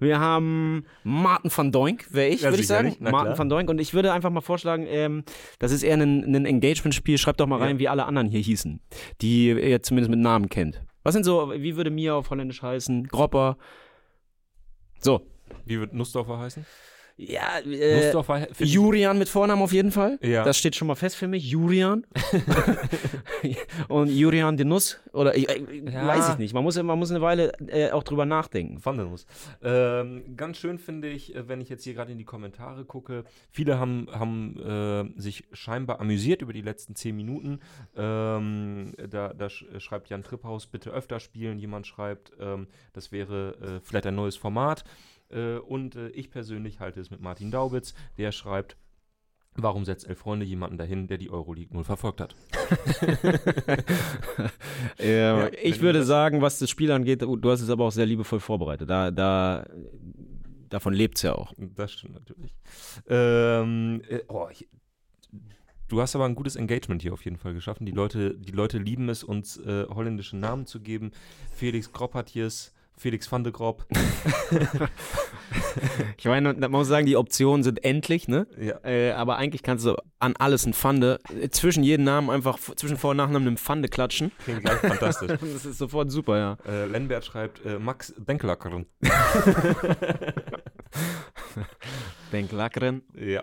[0.00, 2.96] Wir haben Martin van Doink, wäre ich, Ja, würde ich sagen.
[2.98, 3.70] Martin van Doink.
[3.70, 5.22] Und ich würde einfach mal vorschlagen, ähm,
[5.60, 7.18] das ist eher ein, ein Engagement-Spiel.
[7.18, 7.78] Schreibt doch mal rein, Ja.
[7.80, 8.80] wie alle anderen hier hießen,
[9.20, 10.82] die ihr zumindest mit Namen kennt.
[11.04, 13.06] Was sind so, wie würde Mia auf Holländisch heißen?
[13.06, 13.58] Gropper.
[15.00, 15.22] So.
[15.64, 16.66] Wie wird Nussdorfer heißen?
[17.22, 18.12] Ja, äh,
[18.64, 20.18] Jurian mit Vornamen auf jeden Fall.
[20.22, 20.42] Ja.
[20.42, 21.44] Das steht schon mal fest für mich.
[21.50, 22.06] Jurian.
[23.88, 24.98] und Jurian de Nuss.
[25.12, 26.06] Oder ich, Ja.
[26.06, 26.54] weiß ich nicht.
[26.54, 28.82] Man muss, man muss eine Weile äh, auch drüber nachdenken.
[28.82, 29.26] Vandenus.
[29.62, 33.24] Ähm, ganz schön finde ich, äh, wenn ich jetzt hier gerade in die Kommentare gucke,
[33.50, 34.56] viele haben, haben
[35.16, 37.60] äh, sich scheinbar amüsiert über die letzten zehn Minuten.
[37.96, 41.58] Ähm, da da sch schreibt Jan Tripphaus, bitte öfter spielen.
[41.58, 44.84] Jemand schreibt, ähm, das wäre äh, vielleicht ein neues Format.
[45.30, 48.76] Äh, und äh, ich persönlich halte es mit Martin Daubitz, der schreibt,
[49.54, 52.36] Warum setzt Elf Freunde jemanden dahin, der die Euroleague null verfolgt hat?
[54.98, 58.40] Ja, ich würde sagen, was das Spiel angeht, du hast es aber auch sehr liebevoll
[58.40, 58.88] vorbereitet.
[58.88, 59.66] Da, da,
[60.68, 61.52] davon lebt es ja auch.
[61.56, 62.54] Das stimmt natürlich.
[63.08, 64.68] Ähm, äh, oh, ich,
[65.88, 67.86] du hast aber ein gutes Engagement hier auf jeden Fall geschaffen.
[67.86, 71.12] Die Leute, die Leute lieben es, uns äh, holländische Namen zu geben.
[71.52, 73.86] Felix Groppatjes, Felix van de Grop.
[76.16, 78.46] Ich meine, man muss sagen, die Optionen sind endlich, ne?
[78.60, 78.78] Ja.
[78.84, 82.96] Äh, aber eigentlich kannst du an alles ein Pfande, äh, zwischen jedem Namen einfach, zwischen
[82.96, 84.32] Vor- und Nachnamen einen Pfande klatschen.
[84.44, 85.30] Klingt gleich fantastisch.
[85.40, 86.56] Das ist sofort super, ja.
[86.68, 88.86] Äh, Lenbert schreibt äh, Max Denkelackeren.
[92.32, 93.02] Denklackeren.
[93.14, 93.42] Ja.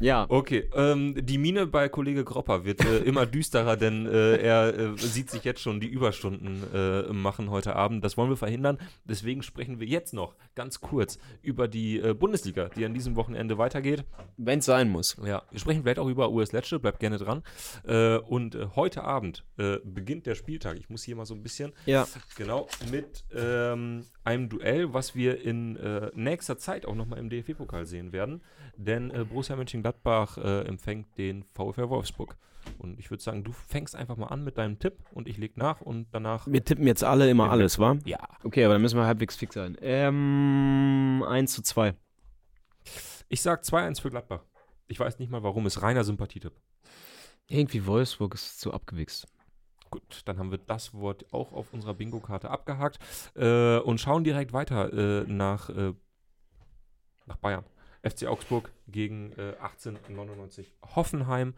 [0.00, 0.26] Ja.
[0.28, 4.96] Okay, ähm, die Mine bei Kollege Gropper wird äh, immer düsterer, denn äh, er äh,
[4.96, 8.04] sieht sich jetzt schon die Überstunden äh, machen heute Abend.
[8.04, 8.78] Das wollen wir verhindern.
[9.04, 13.56] Deswegen sprechen wir jetzt noch ganz kurz über die äh, Bundesliga, die an diesem Wochenende
[13.56, 14.04] weitergeht.
[14.36, 15.16] Wenn es sein muss.
[15.24, 17.42] Ja, wir sprechen vielleicht auch über US Lecce, bleibt gerne dran.
[17.86, 19.44] Äh, und heute Abend
[19.84, 20.76] beginnt der Spieltag.
[20.78, 22.06] Ich muss hier mal so ein bisschen Ja.
[22.36, 25.78] Genau, mit ähm, einem Duell, was wir in
[26.14, 28.42] nächster Zeit auch nochmal im DFB-Pokal sehen werden.
[28.76, 32.36] Denn Borussia Mönchengladbach äh, empfängt den VfR Wolfsburg.
[32.78, 35.56] Und ich würde sagen, du fängst einfach mal an mit deinem Tipp und ich leg
[35.56, 36.46] nach und danach.
[36.46, 37.96] Wir tippen jetzt alle immer alles, wa?
[38.06, 38.26] Ja.
[38.42, 39.76] Okay, aber dann müssen wir halbwegs fix sein.
[39.82, 41.94] Ähm, 1 zu 2.
[43.28, 44.44] Ich sag 2-1 für Gladbach.
[44.86, 46.54] Ich weiß nicht mal warum, ist reiner Sympathietipp.
[47.48, 49.26] Irgendwie Wolfsburg ist zu abgewichst.
[49.90, 52.98] Gut, dann haben wir das Wort auch auf unserer Bingo-Karte abgehakt
[53.36, 55.92] äh, und schauen direkt weiter äh, nach, äh,
[57.26, 57.64] nach Bayern.
[58.04, 61.54] FC Augsburg gegen äh, 1899 Hoffenheim.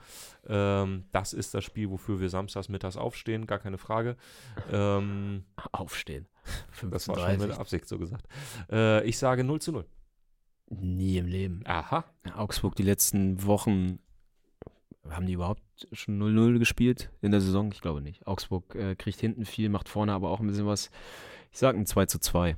[0.46, 4.16] Ähm, das ist das Spiel, wofür wir samstags mittags aufstehen, gar keine Frage.
[4.70, 6.26] Ähm, Aufstehen.
[6.90, 8.26] das war schon mit Absicht so gesagt.
[8.70, 9.86] Äh, ich sage 0 zu 0.
[10.68, 11.62] Nie im Leben.
[11.64, 12.04] Aha.
[12.34, 14.00] Augsburg die letzten Wochen,
[15.08, 17.70] haben die überhaupt schon 0-0 gespielt in der Saison?
[17.72, 18.26] Ich glaube nicht.
[18.26, 20.90] Augsburg äh, kriegt hinten viel, macht vorne aber auch ein bisschen was.
[21.52, 22.56] Ich sage ein 2 zu 2.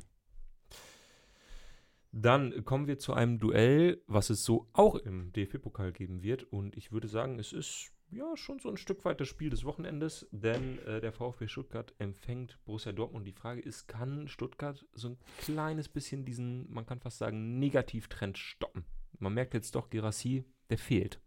[2.13, 6.45] Dann kommen wir zu einem Duell, was es so auch im DFB-Pokal geben wird.
[6.45, 9.65] Und ich würde sagen, es ist ja schon so ein Stück weit das Spiel des
[9.65, 13.27] Wochenendes, denn äh, der VfB Stuttgart empfängt Borussia Dortmund.
[13.27, 18.39] Die Frage ist, kann Stuttgart so ein kleines bisschen diesen, man kann fast sagen, Negativtrend
[18.39, 18.85] stoppen?
[19.19, 21.21] Man merkt jetzt doch, Gerassi, der fehlt.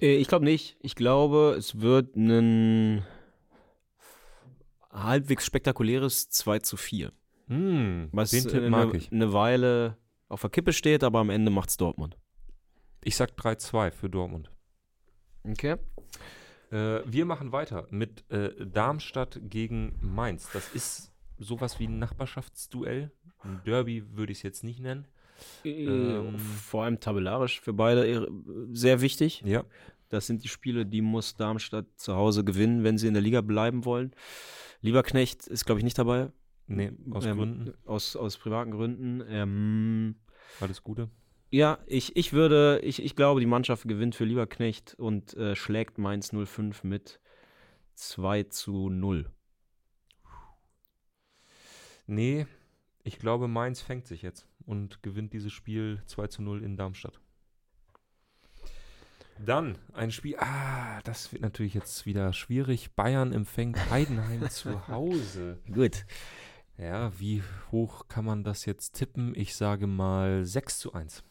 [0.00, 0.76] Äh, ich glaube nicht.
[0.80, 3.04] Ich glaube, es wird ein
[4.90, 7.12] halbwegs spektakuläres 2 zu 4.
[7.50, 9.10] Hm, Was den Tipp äh, mag eine, ich.
[9.10, 9.96] eine Weile
[10.28, 12.16] auf der Kippe steht, aber am Ende macht's Dortmund.
[13.02, 14.52] Ich sag 3-2 für Dortmund.
[15.42, 15.76] Okay.
[16.70, 20.48] Äh, wir machen weiter mit äh, Darmstadt gegen Mainz.
[20.52, 23.10] Das ist sowas wie ein Nachbarschaftsduell.
[23.42, 25.08] Ein Derby würde ich es jetzt nicht nennen.
[25.64, 26.38] Ähm.
[26.38, 28.28] Vor allem tabellarisch für beide äh,
[28.72, 29.42] sehr wichtig.
[29.44, 29.64] Ja.
[30.08, 33.40] Das sind die Spiele, die muss Darmstadt zu Hause gewinnen, wenn sie in der Liga
[33.40, 34.12] bleiben wollen.
[34.82, 36.30] Lieberknecht ist, glaube ich, nicht dabei.
[36.70, 37.74] Nee, aus Ähm, Gründen.
[37.84, 39.22] Aus, aus privaten Gründen.
[39.28, 40.14] Ähm,
[40.60, 41.10] Alles Gute.
[41.50, 45.98] ja, ich, ich würde, ich, ich glaube, die Mannschaft gewinnt für Lieberknecht und äh, schlägt
[45.98, 47.20] Mainz 05 mit
[47.94, 49.28] 2 zu 0.
[52.06, 52.46] Nee,
[53.02, 57.20] ich glaube, Mainz fängt sich jetzt und gewinnt dieses Spiel 2 zu 0 in Darmstadt.
[59.44, 62.94] Dann ein Spiel, ah, das wird natürlich jetzt wieder schwierig.
[62.94, 65.58] Bayern empfängt Heidenheim zu Hause.
[65.72, 66.04] Gut.
[66.80, 69.34] Ja, wie hoch kann man das jetzt tippen?
[69.36, 71.22] Ich sage mal 6 zu 1.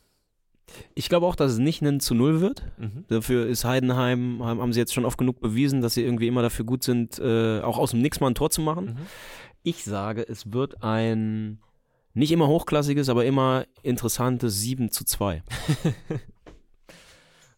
[0.94, 2.64] Ich glaube auch, dass es nicht ein zu 0 wird.
[2.78, 3.06] Mhm.
[3.08, 6.44] Dafür ist Heidenheim, haben, haben sie jetzt schon oft genug bewiesen, dass sie irgendwie immer
[6.44, 8.86] dafür gut sind, äh, auch aus dem Nix mal ein Tor zu machen.
[8.86, 8.98] Mhm.
[9.64, 11.60] Ich sage, es wird ein
[12.14, 15.44] nicht immer hochklassiges, aber immer interessantes 7 zu 2.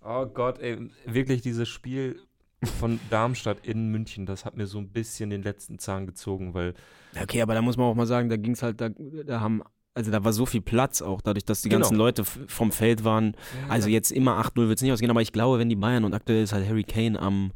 [0.03, 2.19] Oh Gott, ey, wirklich dieses Spiel
[2.63, 6.73] von Darmstadt in München, das hat mir so ein bisschen den letzten Zahn gezogen, weil
[7.21, 9.63] Okay, aber da muss man auch mal sagen, da ging es halt, da, da haben,
[9.93, 11.81] also da war so viel Platz auch, dadurch, dass die Genau.
[11.81, 13.35] ganzen Leute vom Feld waren.
[13.67, 16.13] Also jetzt immer 8-0 wird es nicht ausgehen, aber ich glaube, wenn die Bayern und
[16.13, 17.51] aktuell ist halt Harry Kane am,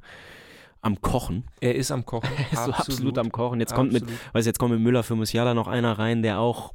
[0.82, 1.46] am Kochen.
[1.62, 2.30] er ist am Kochen.
[2.38, 3.60] Er ist so absolut am Kochen.
[3.60, 4.34] Jetzt kommt mit, Absolut.
[4.36, 6.74] weiß jetzt kommt mit Müller für Musiala noch einer rein, der auch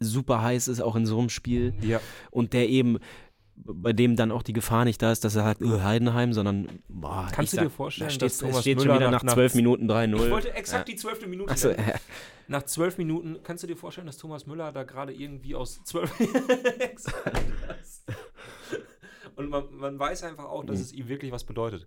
[0.00, 1.74] super heiß ist, auch in so einem Spiel.
[1.82, 2.00] Ja,
[2.30, 2.98] Und der eben,
[3.56, 6.68] bei dem dann auch die Gefahr nicht da ist, dass er sagt, "Öh, Heidenheim, sondern
[6.88, 9.88] boah, Kannst du dir vorstellen, da steht, dass Thomas steht schon wieder nach- zwölf Minuten
[9.88, 10.24] 3-0.
[10.24, 11.78] ich wollte exakt die zwölfte Minute nennen.
[11.88, 11.94] äh,
[12.48, 16.12] Nach zwölf Minuten, kannst du dir vorstellen, dass Thomas Müller da gerade irgendwie aus zwölf
[19.36, 21.86] Und man, man weiß einfach auch, dass es ihm wirklich was bedeutet.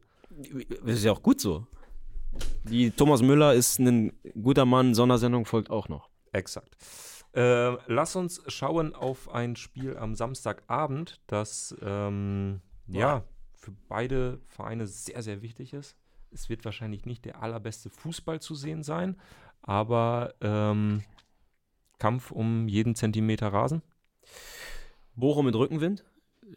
[0.86, 1.66] das ist ja auch gut so.
[2.64, 6.10] Die Thomas Müller ist ein guter Mann, Sondersendung folgt auch noch.
[6.32, 6.76] Exakt.
[7.40, 13.24] Äh, lass uns schauen auf ein Spiel am Samstagabend, das ähm, ja
[13.54, 15.96] für beide Vereine sehr, sehr wichtig ist.
[16.32, 19.16] Es wird wahrscheinlich nicht der allerbeste Fußball zu sehen sein,
[19.62, 21.02] aber ähm,
[21.98, 23.84] Kampf um jeden Zentimeter Rasen.
[25.16, 26.04] Bochum mit Rückenwind.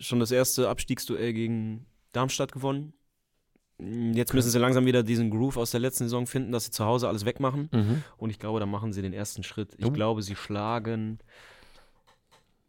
[0.01, 2.93] Schon das erste Abstiegsduell gegen Darmstadt gewonnen.
[4.15, 6.85] Jetzt müssen sie langsam wieder diesen Groove aus der letzten Saison finden, dass sie zu
[6.85, 7.69] Hause alles wegmachen.
[8.17, 9.75] Und ich glaube, da machen sie den ersten Schritt.
[9.79, 9.91] Ich Oh.
[9.91, 11.19] glaube, sie schlagen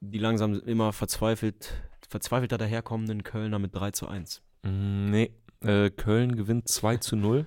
[0.02, 1.72] die langsam immer verzweifelt,
[2.10, 4.42] verzweifelter daherkommenden Kölner mit 3 zu 1.
[4.64, 7.46] Mm, Nee, äh, Köln gewinnt 2 zu 0.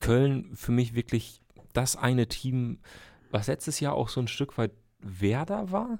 [0.00, 1.40] Köln für mich wirklich
[1.72, 2.78] das eine Team,
[3.30, 4.70] was letztes Jahr auch so ein Stück weit
[5.00, 5.98] Werder war,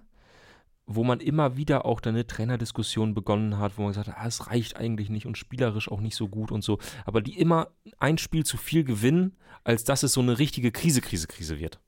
[0.86, 4.26] wo man immer wieder auch dann eine Trainerdiskussion begonnen hat, wo man gesagt hat, ah,
[4.26, 7.68] es reicht eigentlich nicht und spielerisch auch nicht so gut und so, aber die immer
[7.98, 11.80] ein Spiel zu viel gewinnen, als dass es so eine richtige Krise, Krise, Krise wird.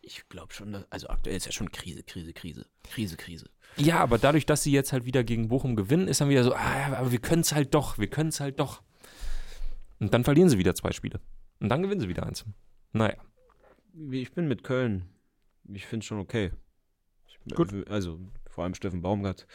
[0.00, 2.66] Ich glaube schon, dass- also aktuell ist ja schon Krise, Krise, Krise.
[2.84, 3.50] Krise, Krise.
[3.76, 6.54] Ja, aber dadurch, dass sie jetzt halt wieder gegen Bochum gewinnen, ist dann wieder so,
[6.54, 8.82] ah, ja, aber wir können es halt doch, wir können es halt doch.
[10.00, 11.20] Und dann verlieren sie wieder zwei Spiele.
[11.60, 12.44] Und dann gewinnen sie wieder eins.
[12.92, 13.14] Naja.
[14.10, 15.04] Ich bin mit Köln.
[15.72, 16.50] Ich finde es schon okay.
[17.54, 17.88] Gut.
[17.88, 18.18] Also
[18.48, 19.46] vor allem Steffen Baumgart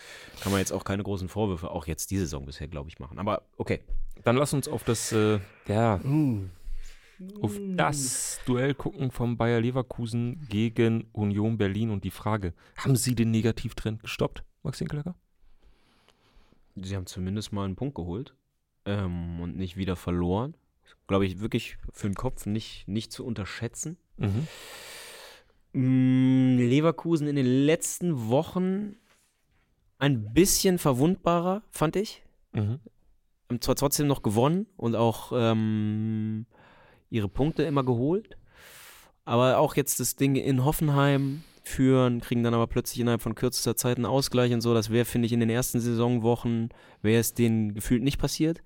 [0.42, 3.20] kann man jetzt auch keine großen Vorwürfe, auch jetzt diese Saison bisher, glaube ich, machen.
[3.20, 3.82] Aber okay.
[4.24, 6.02] Dann lass uns auf das, äh, ja,
[7.42, 13.16] auf das Duell gucken vom Bayer Leverkusen gegen Union Berlin und die Frage, haben sie
[13.16, 15.16] den Negativtrend gestoppt, Max Hinkelhacker?
[16.76, 18.36] Sie haben zumindest mal einen Punkt geholt
[18.86, 20.56] ähm, und nicht wieder verloren.
[21.08, 23.98] Glaube ich wirklich für den Kopf nicht, nicht zu unterschätzen.
[24.18, 24.48] Mhm.
[25.78, 28.96] Mm, Leverkusen in den letzten Wochen
[30.00, 32.24] ein bisschen verwundbarer, fand ich.
[32.54, 32.80] Mhm.
[33.48, 36.48] Haben zwar trotzdem noch gewonnen und auch ähm,
[37.12, 38.38] ihre Punkte immer geholt,
[39.24, 43.76] aber auch jetzt das Ding in Hoffenheim führen, kriegen dann aber plötzlich innerhalb von kürzester
[43.76, 44.74] Zeit einen Ausgleich und so.
[44.74, 46.70] Das wäre, finde ich, in den ersten Saisonwochen,
[47.04, 48.64] wäre es denen gefühlt nicht passiert.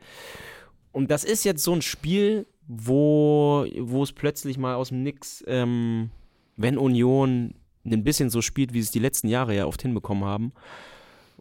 [0.93, 5.43] Und das ist jetzt so ein Spiel, wo, wo es plötzlich mal aus dem Nix,
[5.45, 6.09] ähm,
[6.62, 7.53] wenn Union
[7.86, 10.53] ein bisschen so spielt, wie sie es die letzten Jahre ja oft hinbekommen haben,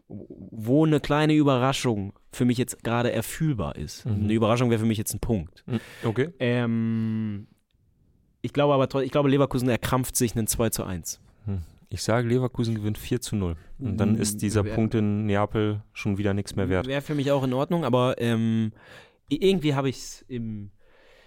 [0.09, 4.07] wo eine kleine Überraschung für mich jetzt gerade erfühlbar ist.
[4.07, 4.25] Mhm.
[4.25, 5.65] Eine Überraschung wäre für mich jetzt ein Punkt.
[6.05, 6.31] Okay.
[6.41, 7.47] Ähm,
[8.43, 11.21] ich glaube aber, ich glaube, Leverkusen erkrampft sich einen 2 zu 1.
[11.93, 13.57] Ich sage, Leverkusen gewinnt 4 zu 0.
[13.81, 16.87] Und dann ist dieser Wer- Punkt in Neapel schon wieder nichts mehr wert.
[16.87, 18.73] Wäre für mich auch in Ordnung, aber ähm,
[19.29, 20.71] irgendwie habe ich es im,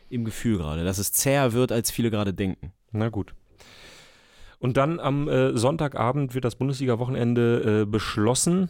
[0.10, 2.72] im Gefühl gerade, dass es zäher wird, als viele gerade denken.
[2.92, 3.36] Na gut.
[4.60, 8.70] Und dann am äh, Sonntagabend wird das Bundesliga-Wochenende äh, beschlossen,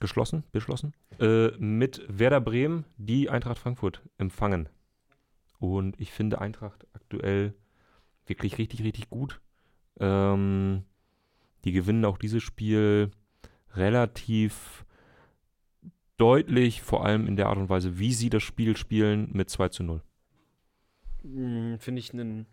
[0.00, 4.68] geschlossen, beschlossen, äh, mit Werder Bremen, die Eintracht Frankfurt empfangen.
[5.58, 7.54] Und ich finde Eintracht aktuell
[8.26, 9.40] wirklich richtig, richtig gut.
[9.98, 10.84] Ähm,
[11.64, 13.10] die gewinnen auch dieses Spiel
[13.74, 14.84] relativ
[16.16, 19.68] deutlich, vor allem in der Art und Weise, wie sie das Spiel spielen, mit 2
[19.70, 20.02] zu 0.
[21.22, 22.46] Mm, Finde ich einen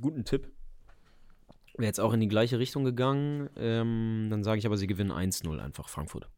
[0.00, 0.53] guten Tipp.
[1.76, 3.50] Wäre jetzt auch in die gleiche Richtung gegangen.
[3.56, 6.28] Ähm, dann sage ich aber, sie gewinnen 1-0 einfach Frankfurt.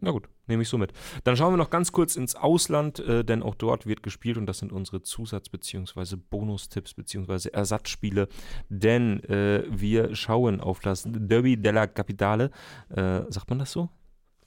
[0.00, 0.92] Na gut, nehme ich so mit.
[1.24, 4.46] Dann schauen wir noch ganz kurz ins Ausland, äh, denn auch dort wird gespielt und
[4.46, 6.16] das sind unsere Zusatz- bzw.
[6.16, 7.48] Bonustipps bzw.
[7.48, 8.28] Ersatzspiele.
[8.68, 12.50] Denn äh, wir schauen auf das Derby della Capitale.
[12.90, 13.88] Äh, sagt man das so?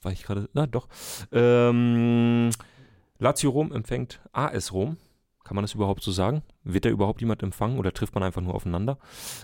[0.02, 0.48] War ich gerade?
[0.54, 0.88] Na doch.
[1.32, 2.50] Ähm,
[3.18, 4.96] Lazio Rom empfängt AS Rom.
[5.50, 6.44] Kann man das überhaupt so sagen?
[6.62, 9.00] Wird da überhaupt jemand empfangen oder trifft man einfach nur aufeinander?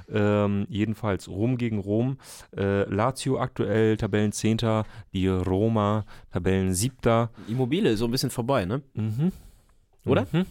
[0.08, 2.18] Ähm, jedenfalls Rom gegen Rom.
[2.56, 7.32] Äh, Lazio aktuell Tabellenzehnter, die Roma Tabellensiebter.
[7.48, 8.82] Immobile ist so ein bisschen vorbei, ne?
[8.94, 9.32] Mhm.
[10.04, 10.28] Oder?
[10.30, 10.46] Mhm.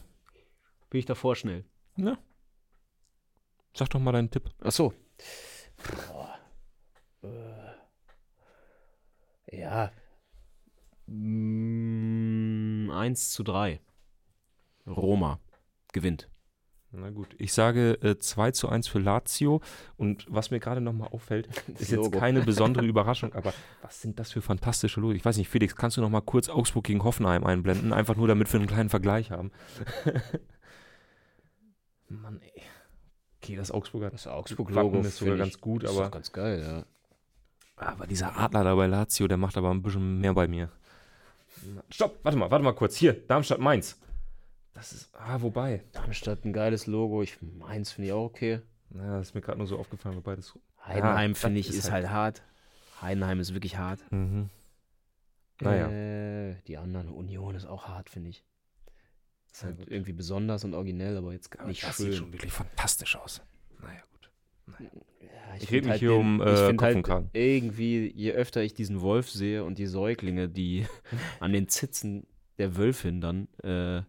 [0.89, 1.63] Bin ich davor schnell.
[1.95, 2.17] Ja.
[3.73, 4.49] Sag doch mal deinen Tipp.
[4.61, 4.93] Ach so.
[9.49, 9.89] Ja.
[11.07, 13.79] Mm, 1 zu 3.
[14.87, 15.39] Roma
[15.95, 16.29] gewinnt.
[16.91, 19.61] Na gut, ich sage äh, 2 zu 1 für Lazio.
[19.97, 24.31] Und was mir gerade nochmal auffällt, ist jetzt keine besondere Überraschung, aber was sind das
[24.31, 25.13] für fantastische Logo?
[25.13, 27.91] Ich weiß nicht, Felix, kannst du noch mal kurz Augsburg gegen Hoffenheim einblenden?
[27.93, 29.51] Einfach nur, damit wir einen kleinen Vergleich haben.
[32.09, 32.61] Mann, ey.
[33.41, 36.85] Okay, das Augsburger Das Wappen ist sogar ganz gut, ist aber, doch ganz geil, ja.
[37.75, 40.71] aber dieser Adler da bei Lazio, der macht aber ein bisschen mehr bei mir.
[41.89, 42.95] Stopp, warte mal, warte mal kurz.
[42.95, 43.99] Hier, Darmstadt-Mainz.
[44.75, 45.83] Das ist, ah, wobei.
[45.93, 47.23] Darmstadt ein geiles Logo.
[47.23, 48.61] Ich meins finde ich auch okay.
[48.89, 50.57] Na, das ist mir gerade nur so aufgefallen, wobei das.
[50.85, 52.43] Heidenheim das finde ich ist ist halt hart.
[53.01, 53.99] Heidenheim ist wirklich hart.
[54.11, 54.49] Mhm.
[55.61, 55.89] Naja.
[55.89, 58.43] Äh, die anderen Union ist auch hart, finde ich.
[59.51, 62.07] Ist halt irgendwie besonders und originell, aber jetzt Aber nicht das schön.
[62.07, 63.41] sieht schon wirklich fantastisch aus.
[63.81, 64.29] Naja, gut.
[65.59, 67.29] Ich find red mich hier den- um, ich äh, Kopf halt und Kragen.
[67.31, 70.85] irgendwie, je öfter ich diesen Wolf sehe und die Säuglinge, die
[71.39, 74.03] an den Zitzen der Wölfin dann äh,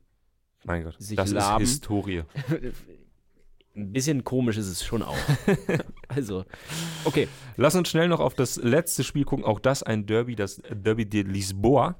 [0.66, 1.62] Mein Gott, sich das laben.
[1.62, 2.24] ist Historie.
[3.76, 5.16] ein bisschen komisch ist es schon auch.
[6.08, 6.44] also,
[7.04, 7.28] okay.
[7.56, 9.44] Lass uns schnell noch auf das letzte Spiel gucken.
[9.44, 11.96] Auch das ein Derby, das Derby de Lisboa.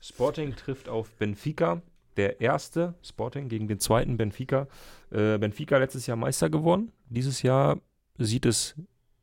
[0.00, 1.82] Sporting trifft auf Benfica.
[2.16, 4.68] Der erste Sporting gegen den zweiten Benfica.
[5.10, 6.92] Äh, Benfica letztes Jahr Meister geworden.
[7.08, 7.80] Dieses Jahr
[8.18, 8.74] sieht es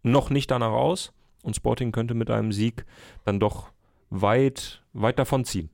[0.04, 1.14] noch nicht danach aus.
[1.44, 2.86] Und Sporting könnte mit einem Sieg
[3.26, 3.72] dann doch
[4.10, 5.70] weit, weit davon ziehen.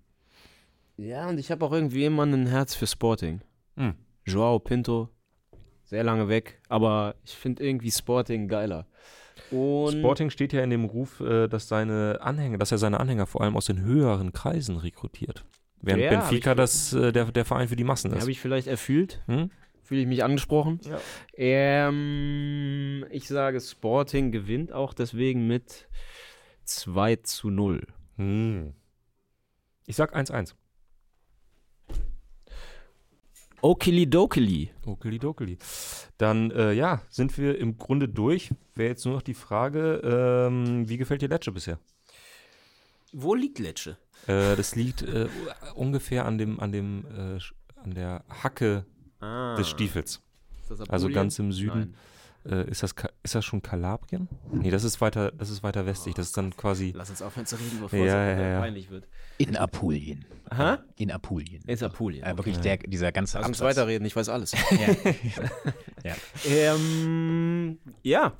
[0.97, 3.41] Ja, und ich habe auch irgendwie immer ein Herz für Sporting.
[3.75, 3.95] Hm.
[4.25, 5.09] Joao Pinto,
[5.83, 8.87] sehr lange weg, aber ich finde irgendwie Sporting geiler.
[9.51, 13.25] Und Sporting steht ja in dem Ruf, äh, dass seine Anhänger, dass er seine Anhänger
[13.25, 15.43] vor allem aus den höheren Kreisen rekrutiert.
[15.81, 18.21] Während Ja, Benfica das äh, der, der Verein für die Massen ist.
[18.21, 19.21] habe ich vielleicht erfüllt?
[19.25, 19.51] Hm?
[19.81, 20.79] Fühle ich mich angesprochen?
[20.83, 20.99] Ja.
[21.35, 25.89] Ähm, ich sage, Sporting gewinnt auch deswegen mit
[26.63, 27.85] 2 zu 0.
[28.15, 28.73] Hm.
[29.85, 30.53] Ich sag 1-1.
[33.63, 34.71] Okili-dokili.
[34.85, 35.57] Okelidokeli.
[36.17, 38.49] Dann, äh, ja, sind wir im Grunde durch.
[38.75, 41.79] Wäre jetzt nur noch die Frage, ähm, wie gefällt dir Lecce bisher?
[43.13, 43.97] Wo liegt Lecce?
[44.27, 45.27] Äh, das liegt äh,
[45.75, 47.39] ungefähr an dem, an dem, äh,
[47.81, 48.85] an der Hacke
[49.21, 50.21] Ah, des Stiefels.
[50.89, 51.79] Also ganz im Süden.
[51.79, 51.95] Nein.
[52.45, 54.27] Äh, ist, das, ist das schon Kalabrien?
[54.51, 56.13] Nee, das ist weiter, das ist weiter westlich.
[56.15, 56.91] Das ist dann quasi.
[56.95, 58.59] Lass uns aufhören zu reden, bevor Ja, es ja, ja.
[58.59, 59.07] peinlich wird.
[59.37, 60.25] In Apulien.
[60.49, 60.83] Aha.
[60.97, 61.63] In Apulien.
[61.65, 62.23] Ist Apulien.
[62.25, 64.51] Äh, wirklich der, dieser ganze Lass uns weiterreden, ich weiß alles.
[66.03, 66.15] Ja.
[66.45, 68.33] ähm, ja.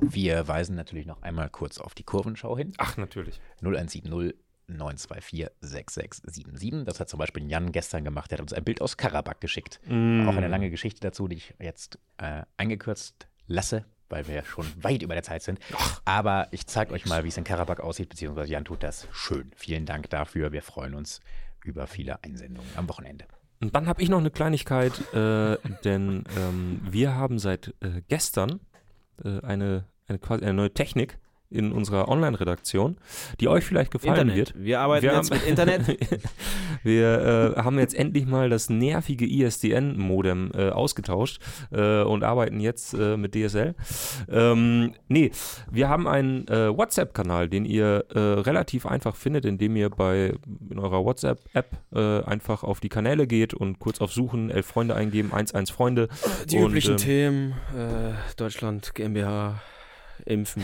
[0.00, 2.72] Wir weisen natürlich noch einmal kurz auf die Kurvenschau hin.
[2.78, 3.40] Ach, natürlich.
[3.60, 4.04] 0170
[4.72, 6.84] 924 6677.
[6.84, 8.30] Das hat zum Beispiel Jan gestern gemacht.
[8.30, 9.80] Der hat uns ein Bild aus Karabakh geschickt.
[9.86, 10.28] Mm.
[10.28, 15.02] Auch eine lange Geschichte dazu, die ich jetzt äh, eingekürzt lasse, weil wir schon weit
[15.02, 15.58] über der Zeit sind.
[16.04, 19.50] Aber ich zeige euch mal, wie es in Karabakh aussieht, beziehungsweise Jan tut das schön.
[19.56, 20.52] Vielen Dank dafür.
[20.52, 21.20] Wir freuen uns
[21.64, 23.26] über viele Einsendungen am Wochenende.
[23.60, 28.60] Und dann habe ich noch eine Kleinigkeit, äh, denn ähm, wir haben seit äh, gestern
[29.24, 31.18] äh, eine, eine, eine neue Technik
[31.52, 32.96] in unserer Online-Redaktion,
[33.40, 34.36] die euch vielleicht gefallen Internet.
[34.36, 34.54] wird.
[34.64, 35.98] Wir arbeiten Wir jetzt haben- mit Internet.
[36.82, 41.40] Wir äh, haben jetzt endlich mal das nervige ISDN-Modem äh, ausgetauscht
[41.70, 43.74] äh, und arbeiten jetzt äh, mit DSL.
[44.28, 45.30] Ähm, nee,
[45.70, 50.34] wir haben einen äh, WhatsApp-Kanal, den ihr äh, relativ einfach findet, indem ihr bei
[50.70, 55.30] in eurer WhatsApp-App einfach auf die Kanäle geht und kurz auf Suchen, elf Freunde eingeben,
[55.32, 56.08] 11 Freunde.
[56.50, 59.60] Die Und, üblichen ähm, Themen, äh, Deutschland, GmbH,
[60.26, 60.62] Impfen,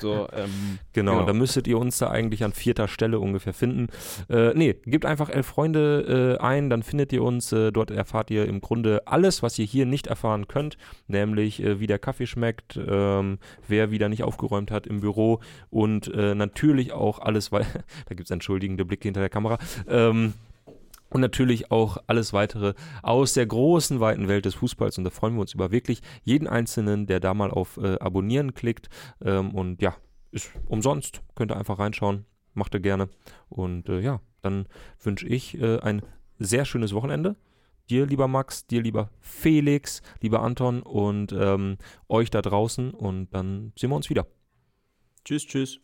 [0.00, 1.26] so, ähm, Genau, Genau.
[1.26, 3.88] da müsstet ihr uns da eigentlich an vierter Stelle ungefähr finden.
[4.28, 7.52] Äh, nee, gebt einfach elf Freunde äh, ein, dann findet ihr uns.
[7.52, 11.80] Äh, dort erfahrt ihr im Grunde alles, was ihr hier nicht erfahren könnt, nämlich äh,
[11.80, 15.40] wie der Kaffee schmeckt, ähm, wer wieder nicht aufgeräumt hat im Büro
[15.70, 17.64] und äh, natürlich auch alles, weil
[18.08, 19.58] da gibt es entschuldigende Blicke hinter der Kamera.
[19.88, 20.34] Ähm,
[21.10, 24.98] und natürlich auch alles weitere aus der großen, weiten Welt des Fußballs.
[24.98, 28.54] Und da freuen wir uns über wirklich jeden Einzelnen, der da mal auf äh, Abonnieren
[28.54, 28.88] klickt.
[29.22, 29.96] Ähm, und ja,
[30.30, 31.22] ist umsonst.
[31.34, 32.26] Könnt ihr einfach reinschauen.
[32.54, 33.08] Macht ihr gerne.
[33.48, 34.66] Und äh, ja, dann
[35.02, 36.02] wünsche ich äh, ein
[36.38, 37.36] sehr schönes Wochenende.
[37.88, 41.78] Dir, lieber Max, dir, lieber Felix, lieber Anton und ähm,
[42.08, 42.90] euch da draußen.
[42.90, 44.26] Und dann sehen wir uns wieder.
[45.24, 45.80] tschüss, tschüss.